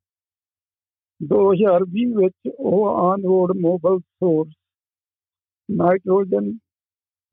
2020 1.21 2.13
ਵਿੱਚ 2.15 2.49
ਉਹ 2.59 2.87
on 2.89 3.23
road 3.23 3.51
mobile 3.57 3.99
source 3.99 4.53
nitrogen 5.69 6.51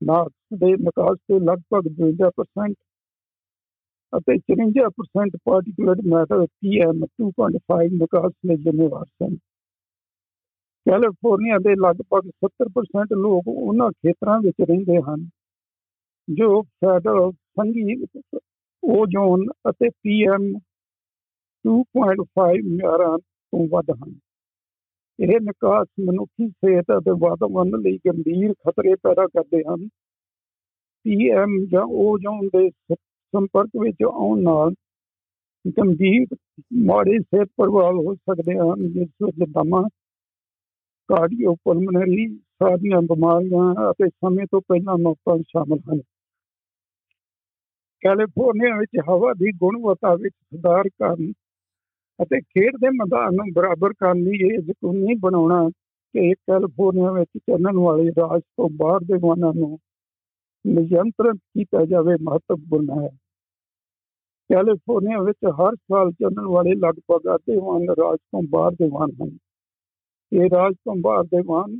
NOx 0.00 0.58
ਦੇ 0.58 0.72
ਨਿਕਾਸ 0.76 1.16
ਦੇ 1.30 1.38
ਲਗਭਗ 1.40 1.86
52% 2.00 2.74
ਅਤੇ 4.12 4.36
54% 4.50 5.38
ਪਾਰਟੀਕੂਲੇਟ 5.44 6.04
ਮੈਟਰ 6.06 6.44
ਪੀਐਮ 6.60 7.04
2.5 7.22 7.88
ਨਿਕਾਸ 7.92 8.32
ਲਈ 8.46 8.56
ਜ਼ਿੰਮੇਵਾਰ 8.56 9.04
ਸਨ। 9.04 9.36
ਕੈਲੀਫੋਰਨੀਆ 10.86 11.58
ਦੇ 11.58 11.74
ਲਗਭਗ 11.78 12.28
70% 12.44 13.16
ਲੋਕ 13.18 13.48
ਉਹਨਾਂ 13.48 13.90
ਖੇਤਰਾਂ 13.90 14.38
ਵਿੱਚ 14.40 14.68
ਰਹਿੰਦੇ 14.68 15.00
ਹਨ, 15.02 15.28
ਜੋ 16.28 16.62
ਫੈਡਰਲ 16.62 17.30
ਸੰਗੀਤ 17.32 18.20
ਓਜ਼ੋਨ 18.82 19.44
ਅਤੇ 19.70 19.88
ਪੀਐਮ 19.88 20.46
2.5 21.64 22.62
ਮਿਆਰਾਂ 22.76 23.16
ਤੋਂ 23.52 23.66
ਵੱਧ 23.68 23.90
ਹਨ। 23.90 24.14
ਇਹ 25.18 25.40
ਨਿਕਾਸ 25.40 25.86
ਮਨੁੱਖੀ 26.00 26.48
ਸਿਹਤ 26.48 26.84
ਅਤੇ 26.98 27.10
ਵਾਤਾਵਰਣ 27.18 27.80
ਲਈ 27.82 27.98
ਗੰਭੀਰ 28.06 28.52
ਖਤਰੇ 28.52 28.94
ਪੈਦਾ 28.94 29.26
ਕਰਦੇ 29.26 29.62
ਹਨ। 29.62 29.88
ਪੀਐਮ 31.04 31.56
ਜਾਂ 31.66 31.82
ਓਜ਼ੋਨ 31.82 32.48
ਦੇ 32.48 32.68
ਸੰਪਰਕ 32.92 33.70
ਵਿੱਚ 33.80 34.02
ਆਉਣ 34.04 34.42
ਨਾਲ 34.42 34.74
ਗੰਭੀਰ 35.78 36.36
ਮਾੜੇ 36.84 37.18
ਸਿਹਤ 37.18 37.48
ਪ੍ਰਭਾਵ 37.56 37.96
ਹੋ 37.96 38.14
ਸਕਦੇ 38.14 38.58
ਹਨ, 38.58 38.88
ਜਿਸ 38.88 39.08
ਵਿੱਚ 39.24 39.50
ਦਮਾ 39.50 39.82
ਕਾਰਡੀਓਪਲਮਨਰੀ 41.08 42.26
ਸਾਰੀਆਂ 42.36 43.00
ਬਿਮਾਰੀਆਂ 43.02 43.90
ਅਤੇ 43.90 44.08
ਸਮੇਂ 44.08 44.46
ਤੋਂ 44.46 44.60
ਪਹਿਲਾਂ 44.60 44.96
ਮੌਤਾਂ 44.98 45.36
ਸ਼ਾਮਲ 45.38 45.78
ਹਨ। 45.78 46.00
ਕੈਲੀਫੋਰਨੀਆ 48.02 48.76
ਵਿੱਚ 48.76 49.00
ਹਵਾ 49.08 49.32
ਦੀ 49.34 49.52
ਗੁਣਵੱਤਾ 49.52 50.14
ਵਿੱਚ 50.14 50.34
ਸੁਧਾਰ 50.34 50.88
ਕਰਨ 50.88 51.32
ਅਤੇ 52.18 52.40
ਖੇਡ 52.40 52.76
ਦੇ 52.76 52.88
ਮੈਦਾਨ 52.90 53.34
ਨੂੰ 53.34 53.52
ਬਰਾਬਰ 53.54 53.92
ਕਰਨ 53.92 54.22
ਲਈ 54.22 54.38
ਇਹ 54.46 54.58
ਯਕੀਨੀ 54.60 55.14
ਬਣਾਉਣਾ 55.20 55.68
ਕਿ 56.14 56.32
ਕੈਲੀਫੋਰਨੀਆ 56.34 57.10
ਵਿੱਚ 57.12 57.30
ਚੱਲਣ 57.38 57.78
ਵਾਲੇ 57.78 58.10
ਰਾਜ 58.18 58.40
ਤੋਂ 58.40 58.68
ਬਾਹਰ 58.76 59.04
ਦੇ 59.04 59.18
ਵਾਹਨਾਂ 59.22 59.52
ਨੂੰ 59.54 59.78
ਨਿਯੰਤਰਿਤ 60.64 61.36
ਕੀਤਾ 61.36 61.84
ਜਾਵੇ 61.84 62.16
ਮਹੱਤਵਪੂਰਨ 62.22 62.90
ਹੈ। 62.98 63.08
ਕੈਲੀਫੋਰਨੀਆ 64.50 65.20
ਵਿੱਚ 65.22 65.38
ਹਰ 65.60 65.74
ਸਾਲ 65.74 66.10
ਚੱਲਣ 66.12 66.46
ਵਾਲੇ 66.46 66.74
ਲਗਭਗ 66.74 67.34
ਅੱਧੇ 67.34 67.56
ਵਾਹਨ 67.56 67.88
ਰਾਜ 68.00 68.18
ਤੋਂ 68.18 68.42
ਬਾਹਰ 68.50 68.72
ਦੇ 68.72 68.88
ਵਾਹਨ 68.88 69.10
ਹਨ। 69.22 69.36
ਇਹ 70.32 70.48
ਰਾਜ 70.50 70.74
ਤੋਂ 70.74 70.94
ਬਾਹਰ 70.96 71.24
ਦੇ 71.24 71.42
ਵਾਹਨ 71.46 71.76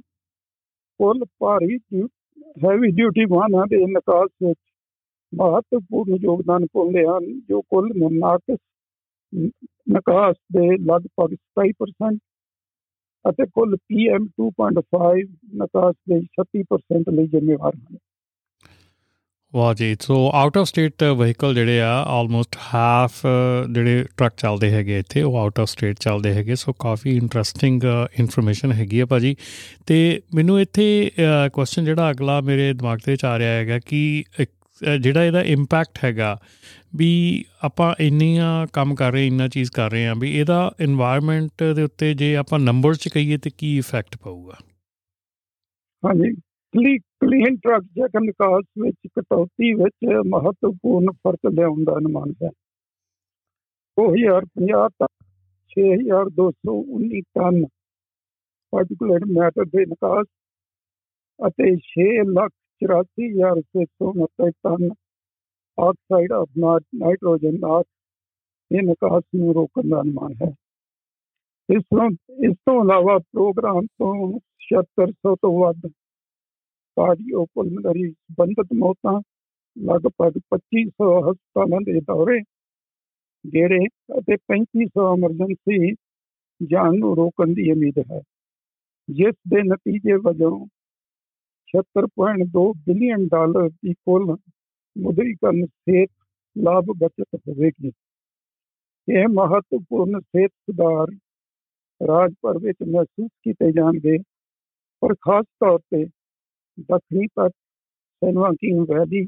ਕੁੱਲ 1.00 1.24
ਭਾਰੀ 1.40 1.78
ਹੈਵੀ 2.64 2.90
ਡਿਊਟੀ 2.90 3.24
ਵਾਹਨਾਂ 3.30 3.66
ਦੇ 3.66 3.84
ਨਿਕਾਸ 3.86 4.28
ਵਿੱਚ 4.42 4.58
ਮਹੱਤਵਪੂਰਨ 5.32 6.16
ਯੋਗਦਾਨ 6.22 6.66
ਪਾਉਂਦੇ 6.66 7.04
ਹਨ, 7.06 7.40
ਜੋ 7.48 7.60
ਕੁੱਲ 7.62 7.88
ਨਾਕਸ 8.12 8.56
ਨਿਕਾਸ 9.34 10.36
ਦੇ 10.52 10.66
ਲਗਭਗ 10.84 11.34
27% 11.58 12.18
ਅਤੇ 13.24 13.46
ਕੁੱਲ 13.46 13.76
PM 13.92 14.26
2.5 14.40 15.24
ਨਿਕਾਸ 15.54 15.94
ਦੇ 16.10 16.20
36% 16.36 17.14
ਲਈ 17.14 17.26
ਜ਼ਿੰਮੇਵਾਰ 17.28 17.74
ਹਨ। 17.76 17.96
ਵਾਹ 19.54 19.72
ਜੀ 19.74 19.96
so 20.00 20.16
out 20.34 20.56
of 20.58 20.66
state 20.66 21.02
vehicle 21.18 21.54
ਜਿਹੜੇ 21.54 21.80
ਆ 21.80 21.92
ਆਲਮੋਸਟ 22.16 22.56
ਹਾਫ 22.64 23.20
ਜਿਹੜੇ 23.74 24.04
ਟਰੱਕ 24.16 24.34
ਚੱਲਦੇ 24.36 24.70
ਹੈਗੇ 24.70 24.98
ਇੱਥੇ, 24.98 25.22
ਉਹ 25.22 25.36
ਆਊਟ 25.38 25.60
ਆਫ 25.60 25.68
ਸਟੇਟ 25.68 25.98
ਚੱਲਦੇ 26.00 26.32
ਹੈਗੇ 26.34 26.54
ਸੋ 26.54 26.72
ਕਾਫੀ 26.80 27.16
ਇੰਟਰਸਟਿੰਗ 27.16 27.82
ਇਨਫੋਰਮੇਸ਼ਨ 28.20 28.72
ਹੈਗੀ 28.72 29.00
ਆ 29.00 29.06
ਭਾਜੀ। 29.06 29.34
ਤੇ 29.86 30.20
ਮੈਨੂੰ 30.34 30.60
ਇੱਥੇ 30.60 31.10
ਕੁਐਸਚਨ 31.52 31.84
ਜਿਹੜਾ 31.84 32.10
ਅਗਲਾ 32.10 32.40
ਮੇਰੇ 32.40 32.72
ਦਿਮਾਗ 32.72 32.98
ਤੇ 33.04 33.16
ਆ 33.26 33.38
ਰਿਹਾ 33.38 33.52
ਹੈਗਾ 33.52 33.78
ਕਿ 33.86 34.24
ਜਿਹੜਾ 35.00 35.24
ਇਹਦਾ 35.24 35.42
ਇੰਪੈਕਟ 35.52 36.04
ਹੈਗਾ 36.04 36.36
ਵੀ 36.96 37.44
ਆਪਾਂ 37.64 37.94
ਇੰਨੀਆਂ 38.00 38.66
ਕੰਮ 38.72 38.94
ਕਰ 38.94 39.12
ਰਹੇ, 39.12 39.26
ਇੰਨਾ 39.26 39.48
ਚੀਜ਼ 39.48 39.70
ਕਰ 39.70 39.90
ਰਹੇ 39.90 40.06
ਆ 40.06 40.14
ਵੀ 40.18 40.38
ਇਹਦਾ 40.38 40.72
এনवायरमेंट 40.82 41.74
ਦੇ 41.74 41.82
ਉੱਤੇ 41.82 42.14
ਜੇ 42.14 42.36
ਆਪਾਂ 42.36 42.58
ਨੰਬਰਸ 42.58 42.98
ਚ 42.98 43.08
ਕਹੀਏ 43.08 43.36
ਤੇ 43.36 43.50
ਕੀ 43.58 43.78
ਇਫੈਕਟ 43.78 44.16
ਪਊਗਾ? 44.16 44.54
ਹਾਂਜੀ। 46.04 46.40
ਕਲੀਨ 47.02 47.56
ਪ੍ਰੋਜੈਕਟ 47.56 48.16
ਨਿਕਾਸ 48.22 48.64
ਵਿੱਚ, 48.78 49.08
ਕਟੌਤੀ 49.20 49.72
ਵਿੱਚ 49.72 50.06
ਮਹੱਤਵਪੂਰਨ 50.26 51.06
ਫ਼ਰਕ 51.10 51.38
ਲਿਆਉਣ 51.54 51.84
ਦਾ 51.84 51.92
ਅਨੁਮਾਨ 51.98 52.30
ਹੈ। 52.44 52.50
2050 53.98 54.88
ਤੱਕ 54.88 55.26
6219 55.76 57.20
ਟਨ 57.20 57.64
ਪਾਰਟਿਕੂਲੇਟ 58.70 59.24
ਮੈਟਰ 59.24 59.64
ਦੇ 59.64 59.86
ਨਿਕਾਸ 59.86 60.26
ਅਤੇ 61.46 61.76
6 61.82 62.08
lakh 62.24 62.52
84669 62.82 64.50
ton 64.50 65.07
oxide 65.78 66.32
of 66.32 66.48
nitrogen 66.58 67.58
NOx 67.60 67.84
ਇਹ 68.70 68.82
ਨਿਕਾਸ 68.82 69.22
ਨੂੰ 69.34 69.54
ਰੋਕਣ 69.54 69.88
ਦਾ 69.88 70.00
ਅਨੁਮਾਨ 70.00 70.34
ਹੈ। 70.42 70.50
ਇਸ 71.68 71.82
ਤੋਂ 71.82 72.08
ਇਸ 72.44 72.54
ਤੋਂ 72.66 72.74
ਇਲਾਵਾ 72.84 73.18
ਪ੍ਰੋਗਰਾਮ 73.18 73.86
ਤੋਂ 73.98 74.12
7600 74.60 75.34
ਤੋਂ 75.42 75.52
ਵੱਧ 75.58 75.86
ਕਾਰਡੀਓਪਲਮਨਰੀ 76.96 78.10
ਸੰਬੰਧਿਤ 78.10 78.72
ਮੌਤਾਂ, 78.74 79.20
ਲਗਭਗ 79.76 80.38
2500 80.50 81.10
ਹਸਪਤਾਲਾਂ 81.20 81.80
ਦੇ 81.80 82.00
ਦੌਰੇ 82.00 82.38
ਜਿਹੜੇ 83.44 83.86
ਅਤੇ 84.18 84.36
3500 84.48 85.06
ਐਮਰਜੈਂਸੀ 85.12 85.94
ਜਾਨ 86.60 86.98
ਨੂੰ 86.98 87.14
ਰੋਕਣ 87.16 87.54
ਦੀ 87.54 87.70
ਉਮੀਦ 87.72 87.98
ਹੈ। 88.12 88.20
ਜਿਸ 89.08 89.34
ਦੇ 89.48 89.62
ਨਤੀਜੇ 89.62 90.16
ਵਜੋਂ 90.22 90.52
76.2 91.68 92.64
ਬਿਲੀਅਨ 92.86 93.26
ਡਾਲਰ 93.28 93.68
ਦੀ 93.68 93.92
ਕੁੱਲ 93.92 94.36
ਮੁਦਰੀਕਰਨ 94.98 95.66
ਸਿਹਤ 95.66 96.10
ਲਾਭ 96.56 96.84
ਬਚਤ 96.98 97.34
ਹੋਵੇਗੀ। 97.48 97.90
ਇਹ 99.08 99.28
ਮਹੱਤਵਪੂਰਨ 99.28 100.20
ਸਿਹਤ 100.20 100.50
ਸੁਧਾਰ 100.50 101.10
ਰਾਜ 102.00 102.32
ਭਰ 102.42 102.58
ਵਿੱਚ 102.58 102.76
ਮਹਿਸੂਸ 102.82 103.30
ਕੀਤੇ 103.44 103.70
ਜਾਣਗੇ, 103.72 104.18
ਪਰ 105.02 105.14
ਖਾਸ 105.14 105.44
ਤੌਰ 105.60 105.78
ਤੇ 105.78 106.04
ਦੱਖਣੀ 106.78 107.26
ਤੱਕ 107.26 107.52
ਸੈਨਵਾਕਿੰਗ 108.22 108.80
ਵੈਲੀ 108.90 109.24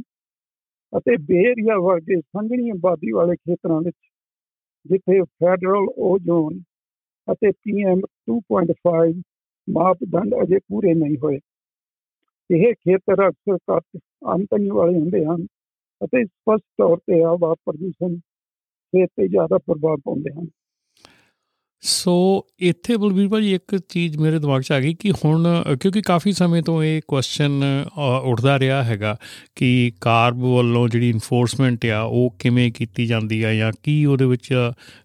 ਅਤੇ 0.92 1.16
ਬੇਰੀਆ 1.16 1.78
ਵਰਗੇ 1.78 2.20
ਸੰਘਣੀ 2.20 2.70
ਆਬਾਦੀ 2.70 3.12
ਵਾਲੇ 3.12 3.36
ਖੇਤਰਾਂ 3.36 3.80
ਵਿੱਚ, 3.80 3.96
ਜਿੱਥੇ 4.86 5.20
ਫੈਡਰਲ 5.22 5.86
ਓਜ਼ੋਨ 5.98 6.60
ਅਤੇ 7.28 7.50
ਪੀਐਮ 7.50 8.00
2.5 8.26 9.22
ਮਾਪਦੰਡ 9.68 10.34
ਅਜੇ 10.42 10.58
ਪੂਰੇ 10.68 10.94
ਨਹੀਂ 10.94 11.16
ਹੋਏ। 11.16 11.38
ਇਹ 12.50 12.72
ਖੇਤਰ 12.74 13.28
ਅਕਸਰ 13.28 13.56
ਘੱਟ 13.70 13.98
ਆਮਦਨੀ 14.24 14.70
ਵਾਲੇ 14.70 14.98
ਹੁੰਦੇ 14.98 15.24
ਹਨ। 15.24 15.46
ਅਤੇ 16.04 16.24
ਸਪਸ਼ਟ 16.24 16.64
ਤੌਰ 16.78 16.96
ਤੇ 16.96 17.22
ਹਵਾ 17.24 17.54
ਪ੍ਰਦੂਸ਼ਣ 17.64 18.16
ਸਿਹਤ 18.16 19.10
ਤੇ 19.16 19.28
ਜ਼ਿਆਦਾ 19.28 19.58
ਪ੍ਰਭਾਵ 19.58 19.96
ਪਾਉਂਦੇ 19.96 20.30
ਹਨ। 20.32 20.46
ਸੋ 21.82 22.12
ਇੱਥੇ 22.58 22.96
ਬਲਬੀਰ 22.96 23.28
ਭਾਜੀ 23.28 23.52
ਇੱਕ 23.54 23.76
ਚੀਜ਼ 23.88 24.16
ਮੇਰੇ 24.18 24.38
ਦਿਮਾਗ 24.38 24.62
'ਚ 24.62 24.72
ਆ 24.72 24.80
ਗਈ 24.80 24.94
ਕਿ 24.94 25.10
ਹੁਣ 25.10 25.46
ਕਿਉਂਕਿ 25.80 26.02
ਕਾਫੀ 26.02 26.32
ਸਮੇਂ 26.32 26.62
ਤੋਂ 26.62 26.82
ਇਹ 26.84 27.00
ਕੁਐਸਚਨ 27.08 27.62
ਉੱਠਦਾ 28.24 28.58
ਰਿਹਾ 28.58 28.82
ਹੈਗਾ 28.84 29.16
ਕਿ 29.56 29.70
ਕਾਰਬ 30.00 30.42
ਵੱਲੋਂ 30.46 30.86
ਜਿਹੜੀ 30.88 31.08
ਇਨਫੋਰਸਮੈਂਟ 31.10 31.86
ਆ 31.86 32.00
ਉਹ 32.02 32.34
ਕਿਵੇਂ 32.38 32.70
ਕੀਤੀ 32.72 33.06
ਜਾਂਦੀ 33.06 33.42
ਆ 33.42 33.54
ਜਾਂ 33.54 33.72
ਕੀ 33.82 34.04
ਉਹਦੇ 34.04 34.24
ਵਿੱਚ 34.24 34.52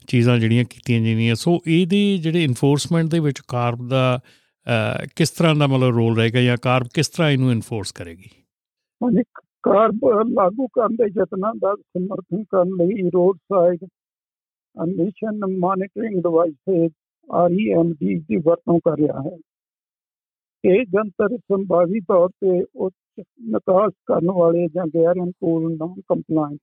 ਚੀਜ਼ਾਂ 0.08 0.38
ਜਿਹੜੀਆਂ 0.40 0.64
ਕੀਤੀਆਂ 0.64 1.00
ਜਾਂਦੀਆਂ। 1.02 1.36
ਸੋ 1.36 1.60
ਇਹਦੇ 1.68 2.18
ਜਿਹੜੇ 2.18 2.44
ਇਨਫੋਰਸਮੈਂਟ 2.44 3.10
ਦੇ 3.10 3.20
ਵਿੱਚ 3.20 3.42
ਕਾਰਬ 3.48 3.88
ਦਾ 3.90 4.20
ਕਿਸ 5.16 5.30
ਤਰ੍ਹਾਂ 5.32 5.56
ਦਾ 5.56 5.68
ਮਤਲਬ 5.68 5.96
ਰੋਲ 5.96 6.18
ਰਹੇਗਾ 6.18 6.42
ਜਾਂ 6.42 6.58
ਕਾਰਬ 6.62 6.88
ਕਿਸ 6.94 7.10
ਤਰ੍ਹਾਂ 7.10 7.32
ਇਹਨੂੰ 7.32 7.52
ਇਨਫੋਰਸ 7.52 7.92
ਕਰੇਗੀ? 7.92 8.30
ਹਾਂਜੀ 9.02 9.24
ਕਾਰਬ 9.66 10.04
ਲਾਗੂ 10.30 10.68
ਕਰਨ 10.68 10.96
ਦੇ 10.96 11.06
ਯਤਨਾਂ 11.18 11.54
ਦਾ 11.56 11.74
ਸਮਰਥਨ 11.76 12.44
ਕਰਨ 12.44 12.70
ਲਈ 12.70 13.10
roadside 13.54 13.84
emission 14.76 15.40
monitoring 15.60 16.22
devices 16.24 16.92
REMD 17.32 18.20
ਦੀ 18.20 18.38
ਵਰਤੋਂ 18.46 18.80
ਕਰ 18.80 18.98
ਰਿਹਾ 18.98 19.22
ਹੈ। 19.22 19.38
ਇਹ 20.64 20.86
ਜੰਤਰ 20.86 21.38
ਸੰਭਾਵੀ 21.38 22.00
ਤੌਰ 22.00 22.30
ਤੇ 22.30 22.64
ਉੱਚ 22.76 23.24
ਨਿਕਾਸ 23.42 23.94
ਕਰਨ 24.06 24.32
ਵਾਲੇ 24.32 24.68
ਜਾਂ 24.68 24.86
ਗੈਰ 24.96 25.14
ਅਨੁਕੂਲ 25.14 25.72
ਨਾਨ 25.72 26.02
ਕੰਪਲਾਈਂਟ 26.10 26.60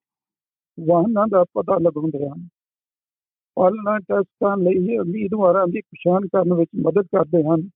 ਵਾਹਨਾਂ 0.79 1.27
ਦਾ 1.29 1.45
ਪਤਾ 1.55 1.79
ਲਗਾਉਂਦੇ 1.79 2.29
ਹਨ। 2.29 2.49
ਪਾਲਣਾ 3.57 3.99
ਟੈਸਟਾਂ 3.99 4.57
ਲਈ 4.57 4.97
ਉਮੀਦਵਾਰਾਂ 4.99 5.67
ਦੀ 5.67 5.81
ਪਛਾਣ 5.81 6.27
ਕਰਨ 6.27 6.55
ਵਿੱਚ 6.55 6.71
ਮਦਦ 6.81 7.07
ਕਰਦੇ 7.17 7.43
ਹਨ। 7.43 7.69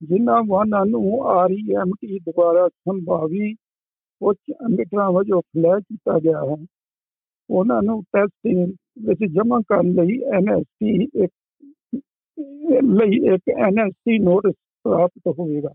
ਜਿਨ੍ਹਾਂ 0.00 0.42
ਵਾਹਨਾਂ 0.46 0.86
ਨੂੰ 0.86 1.26
ਆਰਈਐਮਟੀ 1.30 2.18
ਦੁਆਰਾ 2.18 2.68
ਸੰਭਾਵੀ 2.68 3.54
ਉੱਚ 4.22 4.52
ਐਮਿਟਰਾਂ 4.52 5.10
ਵਜੋਂ 5.10 5.40
ਫਲੈਗ 5.40 5.82
ਕੀਤਾ 5.82 6.18
ਗਿਆ 6.18 6.40
ਹੈ। 6.40 6.66
ਉਹਨਾਂ 7.50 7.82
ਨੂੰ 7.82 8.02
ਟੈਸਟਿੰਗ 8.02 8.72
ਵਿੱਚ 8.98 9.24
ਜਮ੍ਹਾਂ 9.24 9.60
ਕਰਨ 9.60 9.92
ਲਈ 9.92 10.20
ਐਨਐਸਟੀ 10.22 11.08
ਇੱਕ, 11.24 11.32
ਲਈ 12.82 13.34
ਇੱਕ 13.34 13.50
ਐਨਐਸਟੀ 13.58 14.18
ਨੋਟਿਸ 14.18 14.54
ਪ੍ਰਾਪਤ 14.84 15.38
ਹੋਵੇਗਾ। 15.38 15.74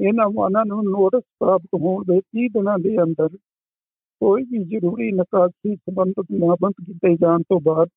ਇਹਨਾਂ 0.00 0.30
ਵਾਹਨਾਂ 0.34 0.64
ਨੂੰ 0.66 0.84
ਨੋਟਿਸ 0.84 1.22
ਪ੍ਰਾਪਤ 1.40 1.74
ਹੋਣ 1.74 2.04
ਦੇ 2.04 2.20
30 2.20 2.48
ਦਿਨਾਂ 2.48 2.78
ਦੇ 2.78 3.02
ਅੰਦਰ 3.02 3.28
ਕੋਈ 4.20 4.42
ਵੀ 4.42 4.64
ਜ਼ਰੂਰੀ 4.64 5.12
ਨਿਕਾਸੀ 5.12 5.76
ਸੰਬੰਧਿਤ 5.76 6.26
ਨਿਯਮਾਂ 6.32 6.70
ਕੀਤੇ 6.70 7.16
ਜਾਣ 7.16 7.42
ਤੋਂ 7.42 7.60
ਬਾਅਦ 7.60 7.88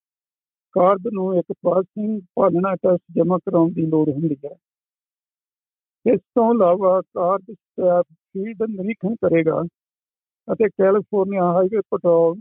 ਕਾਰਬ 0.71 1.09
ਨੂੰ 1.13 1.37
ਇੱਕ 1.37 1.53
ਪਾਸਿੰਗ 1.61 2.21
ਪਾਲਣਾ 2.35 2.75
ਟੈਸਟ 2.75 3.03
ਜਮ੍ਹਾਂ 3.15 3.39
ਕਰਾਉਣ 3.39 3.71
ਦੀ 3.71 3.85
ਲੋੜ 3.85 4.09
ਹੁੰਦੀ 4.09 4.35
ਹੈ। 4.45 4.55
ਇਸ 6.13 6.19
ਤੋਂ 6.19 6.53
ਇਲਾਵਾ 6.53 7.01
ਕਾਰਬ 7.01 7.53
ਸਟੈਪ 7.53 8.05
ਫੀਲਡ 8.33 8.61
ਨਿਰੀਖਣ 8.71 9.15
ਕਰੇਗਾ 9.21 9.61
ਅਤੇ 10.47 10.67
ਕੈਲੀਫੋਰਨੀਆ 10.69 11.43
ਹਾਈਵੇ 11.53 11.79
ਪੈਟਰੋਲ 11.81 12.35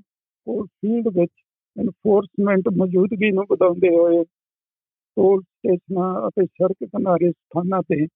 ਕੋਲ 0.47 0.67
ਫੀਲਡ 0.67 1.09
ਵਿੱਚ 1.17 1.33
ਇਨਫੋਰਸਮੈਂਟ 1.77 2.69
ਮੌਜੂਦਗੀ 2.77 3.31
ਨੂੰ 3.31 3.45
ਵਧਾਉਂਦੇ 3.51 3.89
ਹੋਏ 3.91 4.23
ਟੋਲ 5.17 5.41
ਸਟੇਸ਼ਨਾਂ 5.43 6.13
ਅਤੇ 6.29 6.45
ਸੜਕ 6.47 6.85
ਕਿਨਾਰੇ 6.85 7.31
ਸਥਾਨਾਂ 7.31 7.83
ਤੇ 7.89 8.07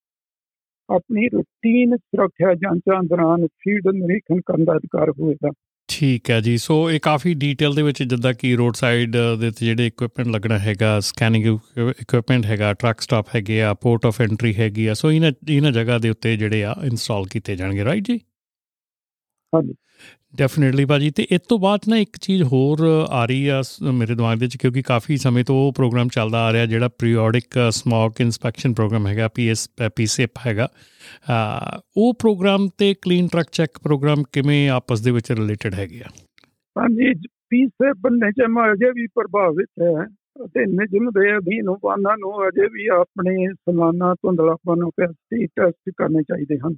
ਆਪਣੀ 0.89 1.27
ਰੂਟੀਨ 1.29 1.95
ਸੁਰੱਖਿਆ 1.97 2.53
ਜਾਂਚਾਂ 2.55 3.01
ਦੌਰਾਨ 3.05 3.47
ਫੀਲਡ 3.59 3.87
ਨਿਰੀਖਣ 3.95 4.41
ਕਰਨ 4.41 4.65
ਦਾ 4.65 4.75
ਅਧਿਕਾਰ 4.75 5.09
ਹੋਵੇਗਾ 5.11 5.51
ਠੀਕ 5.89 6.29
ਹੈ 6.31 6.39
ਜੀ। 6.41 6.57
ਸੋ 6.57 6.75
ਇਹ 6.91 6.99
ਕਾਫੀ 6.99 7.33
ਡੀਟੇਲ 7.33 7.73
ਦੇ 7.75 7.81
ਵਿੱਚ 7.81 8.01
ਜਿੱਦਾਂ 8.03 8.33
ਕਿ 8.33 8.55
ਰੋਡ 8.55 8.75
ਸਾਈਡ 8.75 9.15
ਦੇ 9.39 9.51
ਤੇ 9.51 9.65
ਜਿਹੜੇ 9.65 9.87
ਇਕਵਿਪਮੈਂਟ 9.87 10.29
ਲੱਗਣਾ 10.29 10.57
ਹੈਗਾ 10.59 10.99
ਸਕੈਨਿੰਗ 10.99 11.45
ਇਕਵਿਪਮੈਂਟ 12.01 12.45
ਹੈਗਾ 12.45 12.73
ਟਰੱਕ 12.73 13.01
ਸਟਾਪ 13.01 13.35
ਹੈਗੇ 13.35 13.61
ਆ 13.63 13.73
ਪੋਰਟ 13.73 14.05
ਆਫ 14.05 14.21
ਐਂਟਰੀ 14.21 14.55
ਹੈਗੀ 14.55 14.87
ਆ। 14.87 14.93
ਸੋ 14.93 15.11
ਇਹਨਾਂ 15.11 15.31
ਇਹਨਾਂ 15.49 15.71
ਜਗ੍ਹਾ 15.71 15.97
ਦੇ 15.97 16.09
ਉੱਤੇ 16.09 16.35
ਜਿਹੜੇ 16.37 16.63
ਆ 16.63 16.75
ਇੰਸਟਾਲ 16.83 17.25
ਕੀਤੇ 17.31 17.55
ਜਾਣਗੇ 17.55 17.83
ਰਾਈਟ 17.85 18.03
ਜੀ? 18.03 18.19
ਹਾਂਜੀ। 19.53 19.73
ਡੈਫੀਨਿਟਲੀ 20.37 20.85
ਬਾਜੀ 20.85 21.11
ਤੇ 21.11 21.27
ਇਸ 21.31 21.41
ਤੋਂ 21.49 21.59
ਬਾਅਦ 21.59 21.79
ਨਾ 21.89 21.97
ਇੱਕ 21.97 22.17
ਚੀਜ਼ 22.21 22.43
ਹੋਰ 22.43 23.05
ਆ 23.09 23.25
ਰਹੀ 23.25 23.47
ਆ 23.47 23.61
ਸ- 23.61 23.81
ਮੇਰੇ 23.81 24.15
ਦਿਮਾਗ 24.15 24.37
ਦੇ 24.37 24.45
ਵਿੱਚ 24.45 24.57
ਕਿਉਂਕਿ 24.57 24.81
ਕਾਫੀ 24.81 25.17
ਸਮੇਂ 25.17 25.43
ਤੋਂ 25.45 25.67
ਉਹ 25.67 25.73
ਪ੍ਰੋਗਰਾਮ 25.73 26.07
ਚੱਲਦਾ 26.07 26.43
ਆ 26.43 26.53
ਰਿਹਾ 26.53 26.65
ਜਿਹੜਾ 26.65 26.87
ਪੀਰੀਓਡਿਕ 26.87 27.45
ਸਮੋਕ 27.69 28.21
ਇਨਸਪੈਕਸ਼ਨ 28.21 28.73
ਪ੍ਰੋਗਰਾਮ 28.73 29.07
ਹੈਗਾ 29.07 29.27
ਪੀਐਸ 29.27 29.69
ਪੀਸੀਐਪ 29.95 30.31
ਹੈਗਾ। 30.47 30.67
ਅਹ, 30.67 31.79
ਉਹ 31.97 32.13
ਪ੍ਰੋਗਰਾਮ 32.13 32.67
ਤੇ 32.77 32.93
ਕਲੀਨ 32.93 33.27
ਟਰੱਕ 33.27 33.47
ਚੈੱਕ 33.51 33.79
ਪ੍ਰੋਗਰਾਮ 33.83 34.23
ਕਿਵੇਂ 34.31 34.69
ਆਪਸ 34.69 35.01
ਦੇ 35.01 35.11
ਵਿੱਚ 35.11 35.31
ਰਿਲੇਟਡ 35.31 35.73
ਹੈਗੇ 35.73 36.01
ਆ? 36.01 36.09
ਹਾਂਜੀ 36.79 37.27
ਪੀਸੇ 37.49 37.93
ਬੰਨੇ 37.99 38.27
ਨਿਯਮ 38.27 38.73
ਅਜੇ 38.73 38.91
ਵੀ 38.91 39.07
ਪ੍ਰਭਾਵਿਤ 39.07 39.69
ਹੈ 39.81 40.05
ਅਤੇ 40.45 40.65
ਨਿਯਮ 40.65 41.09
ਦੇ 41.09 41.37
ਅਧੀਨ 41.37 41.69
ਵਾਹਨਾਂ 41.69 42.17
ਨੂੰ 42.17 42.47
ਅਜੇ 42.47 42.67
ਵੀ 42.67 42.87
ਆਪਣੇ 42.87 43.53
ਸਾਲਾਨਾ 43.53 44.13
ਧੁੰਦਲਾਪਨ 44.13 44.89
ਕੈਪੈਸਿਟੀ 44.89 45.45
ਟੈਸਟ 45.45 45.91
ਕਰਨੇ 45.97 46.21
ਚਾਹੀਦੇ 46.21 46.57
ਹਨ। 46.57 46.75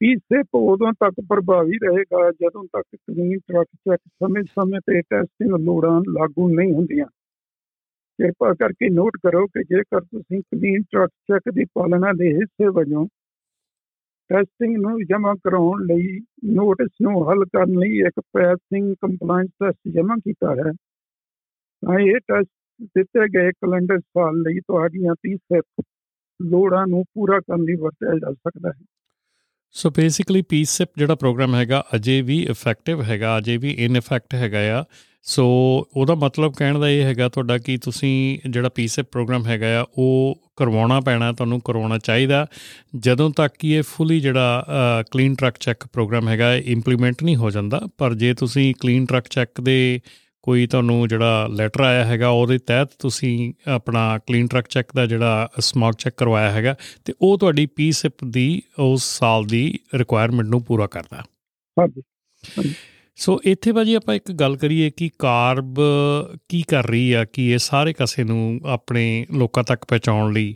ਪੀਸੇ 0.00 0.40
ਉਦੋਂ 0.54 0.92
ਤੱਕ 0.92 1.14
ਪ੍ਰਭਾਵੀ 1.28 1.78
ਰਹੇਗਾ, 1.78 2.30
ਜਦੋਂ 2.30 2.64
ਤੱਕ 2.64 2.86
ਕਲੀਨ 2.96 3.38
ਟਰੱਕ 3.38 3.68
ਚੈੱਕ 3.88 4.00
ਸਮੇਂ-ਸਮੇਂ 4.06 4.80
ਤੇ 4.80 5.00
ਟੈਸਟਿੰਗ 5.00 5.54
ਲੋੜਾਂ 5.60 6.00
ਲਾਗੂ 6.08 6.48
ਨਹੀਂ 6.48 6.72
ਹੁੰਦੀਆਂ। 6.72 7.06
ਕਿਰਪਾ 8.18 8.52
ਕਰਕੇ 8.54 8.88
ਨੋਟ 8.88 9.16
ਕਰੋ 9.22 9.46
ਕਿ 9.46 9.62
ਜੇਕਰ 9.64 10.00
ਤੁਸੀਂ 10.00 10.40
ਕਲੀਨ 10.42 10.82
ਟਰੱਕ 10.82 11.10
ਚੈੱਕ 11.10 11.50
ਦੀ 11.54 11.64
ਪਾਲਣਾ 11.74 12.12
ਦੇ 12.12 12.32
ਹਿੱਸੇ 12.32 12.68
ਵਜੋਂ 12.68 13.06
ਟੈਸਟਿੰਗ 14.30 14.76
ਨੂੰ 14.76 15.04
ਜਮ੍ਹਾਂ 15.04 15.34
ਕਰਾਉਣ 15.44 15.84
ਲਈ 15.86 16.18
ਨੋਟਿਸ 16.54 16.90
ਨੂੰ 17.02 17.30
ਹੱਲ 17.30 17.44
ਕਰਨ 17.44 17.78
ਲਈ 17.78 17.98
ਇੱਕ 18.00 18.20
ਪੈਸਿੰਗ 18.32 18.94
ਕੰਪਲਾਈਂਸ 19.00 19.50
ਟੈਸਟ 19.60 19.88
ਜਮ੍ਹਾਂ 19.94 20.16
ਕੀਤਾ 20.16 20.54
ਹੈ, 20.54 20.72
ਤਾਂ 21.82 21.98
ਇਹ 21.98 22.18
ਟੈਸਟ 22.28 22.50
ਦਿੱਤੇ 22.96 23.28
ਗਏ 23.28 23.52
ਕੈਲੰਡਰ 23.52 23.98
ਸਾਲ 23.98 24.40
ਲਈ 24.42 24.60
ਤੁਹਾਡੀਆਂ 24.60 25.14
30 25.22 25.36
ਸਿਪ 25.36 25.82
ਲੋੜਾਂ 26.40 26.86
ਨੂੰ 26.86 27.04
ਪੂਰਾ 27.14 27.40
ਕਰਨ 27.40 27.62
ਲਈ 27.62 27.74
ਵਰਤਿਆ 27.74 28.18
ਜਾ 28.18 28.32
ਸਕਦਾ 28.32 28.70
ਹੈ। 28.70 28.84
ਸੋ 29.74 29.90
ਬੇਸਿਕਲੀ 29.90 30.42
ਪੀਸੀਐਪ 30.42 30.90
ਜਿਹੜਾ 30.98 31.14
ਪ੍ਰੋਗਰਾਮ 31.14 31.54
ਹੈਗਾ 31.54 31.82
ਅਜੇ 31.94 32.20
ਵੀ 32.22 32.38
ਇਫੈਕਟਿਵ 32.50 33.02
ਹੈਗਾ, 33.02 33.36
ਅਜੇ 33.38 33.56
ਵੀ 33.56 33.70
ਇਨ 33.78 33.96
ਇਫੈਕਟ 33.96 34.34
ਹੈਗਾ 34.34 34.80
ਆ। 34.80 34.84
ਸੋ 35.22 35.44
ਉਹਦਾ 35.96 36.14
ਮਤਲਬ 36.14 36.54
ਕਹਿਣ 36.54 36.78
ਦਾ 36.78 36.88
ਇਹ 36.88 37.02
ਹੈਗਾ 37.02 37.28
ਤੁਹਾਡਾ 37.28 37.58
ਕਿ 37.58 37.76
ਤੁਸੀਂ 37.76 38.38
ਜਿਹੜਾ 38.50 38.68
ਪੀਸੀਐਪ 38.68 39.06
ਪ੍ਰੋਗਰਾਮ 39.12 39.46
ਹੈਗਾ 39.46 39.80
ਆ, 39.80 39.84
ਉਹ 39.98 40.38
ਕਰਵਾਉਣਾ 40.56 41.00
ਪੈਣਾ, 41.00 41.32
ਤੁਹਾਨੂੰ 41.32 41.60
ਕਰਵਾਉਣਾ 41.60 41.98
ਚਾਹੀਦਾ। 41.98 42.46
ਜਦੋਂ 42.96 43.30
ਤੱਕ 43.30 43.54
ਕਿ 43.58 43.72
ਇਹ 43.72 43.82
ਫੁੱਲੀ 43.82 44.20
ਜਿਹੜਾ 44.20 45.04
ਕਲੀਨ 45.10 45.34
ਟਰੱਕ 45.34 45.56
ਚੈੱਕ 45.60 45.86
ਪ੍ਰੋਗਰਾਮ 45.86 46.28
ਹੈਗਾ 46.28 46.54
ਇੰਪਲੀਮੈਂਟ 46.56 47.22
ਨਹੀਂ 47.22 47.36
ਹੋ 47.36 47.50
ਜਾਂਦਾ, 47.50 47.80
ਪਰ 47.98 48.14
ਜੇ 48.14 48.34
ਤੁਸੀਂ 48.34 48.74
ਕਲੀਨ 48.80 49.06
ਟਰੱਕ 49.06 49.28
ਚੈੱਕ 49.28 49.60
ਦੇ 49.60 50.00
ਕੋਈ 50.42 50.66
ਤੁਹਾਨੂੰ 50.66 51.08
ਜਿਹੜਾ 51.08 51.46
ਲੈਟਰ 51.46 51.80
ਆਇਆ 51.80 52.04
ਹੈਗਾ 52.04 52.28
ਉਹਦੇ 52.28 52.58
ਤਹਿਤ 52.58 52.88
ਤੁਸੀਂ 52.98 53.52
ਆਪਣਾ 53.68 54.18
ਕਲੀਨ 54.18 54.46
ਟਰੱਕ 54.46 54.66
ਚੈੱਕ 54.68 54.86
ਦਾ 54.96 55.06
ਜਿਹੜਾ 55.06 55.48
ਸਮੌਕ 55.58 55.94
ਚੈੱਕ 55.98 56.16
ਕਰਵਾਇਆ 56.16 56.50
ਹੈਗਾ 56.50 56.74
ਤੇ 57.04 57.14
ਉਹ 57.22 57.38
ਤੁਹਾਡੀ 57.38 57.66
ਪੀਸਿਪ 57.66 58.24
ਦੀ 58.24 58.62
ਉਸ 58.78 59.18
ਸਾਲ 59.18 59.44
ਦੀ 59.44 59.78
ਰਿਕੁਆਇਰਮੈਂਟ 59.94 60.48
ਨੂੰ 60.48 60.62
ਪੂਰਾ 60.64 60.86
ਕਰਦਾ। 60.86 61.22
ਹਾਂਜੀ 61.76 62.02
ਸੋ 63.16 63.40
ਇੱਥੇ 63.44 63.72
ਭਾਜੀ 63.72 63.94
ਆਪਾਂ 63.94 64.14
ਇੱਕ 64.14 64.32
ਗੱਲ 64.32 64.56
ਕਰੀਏ 64.56 64.90
ਕਿ 64.90 65.10
ਕਾਰਬ 65.18 65.74
ਕੀ 66.48 66.62
ਕਰ 66.62 66.86
ਰਹੀ 66.86 67.12
ਆ 67.12 67.24
ਕਿ 67.24 67.50
ਇਹ 67.50 67.58
ਸਾਰੇ 67.58 67.92
ਕਸੇ 67.92 68.24
ਨੂੰ 68.24 68.60
ਆਪਣੇ 68.66 69.26
ਲੋਕਾਂ 69.38 69.64
ਤੱਕ 69.64 69.84
ਪਹੁੰਚਾਉਣ 69.84 70.32
ਲਈ 70.32 70.54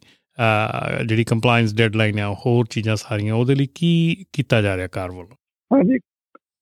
ਜਿਹੜੀ 1.07 1.25
ਕੰਪਲਾਈਂਸ 1.25 1.75
ਡੈਡਲਾਈਨ 1.75 2.19
ਆ 2.19 2.33
ਹੋਰ 2.47 2.67
ਚੀਜ਼ਾਂ 2.71 2.97
ਸਾਰੀਆਂ 2.97 3.35
ਉਹਦੇ 3.35 3.55
ਲਈ 3.55 3.67
ਕੀ 3.75 4.25
ਕੀਤਾ 4.33 4.63
ਜਾ 4.63 4.77
ਰਿਹਾ 4.77 4.87
ਕਾਰ 4.87 5.11
ਵੱਲੋਂ? 5.11 5.37
ਹਾਂਜੀ 5.71 5.99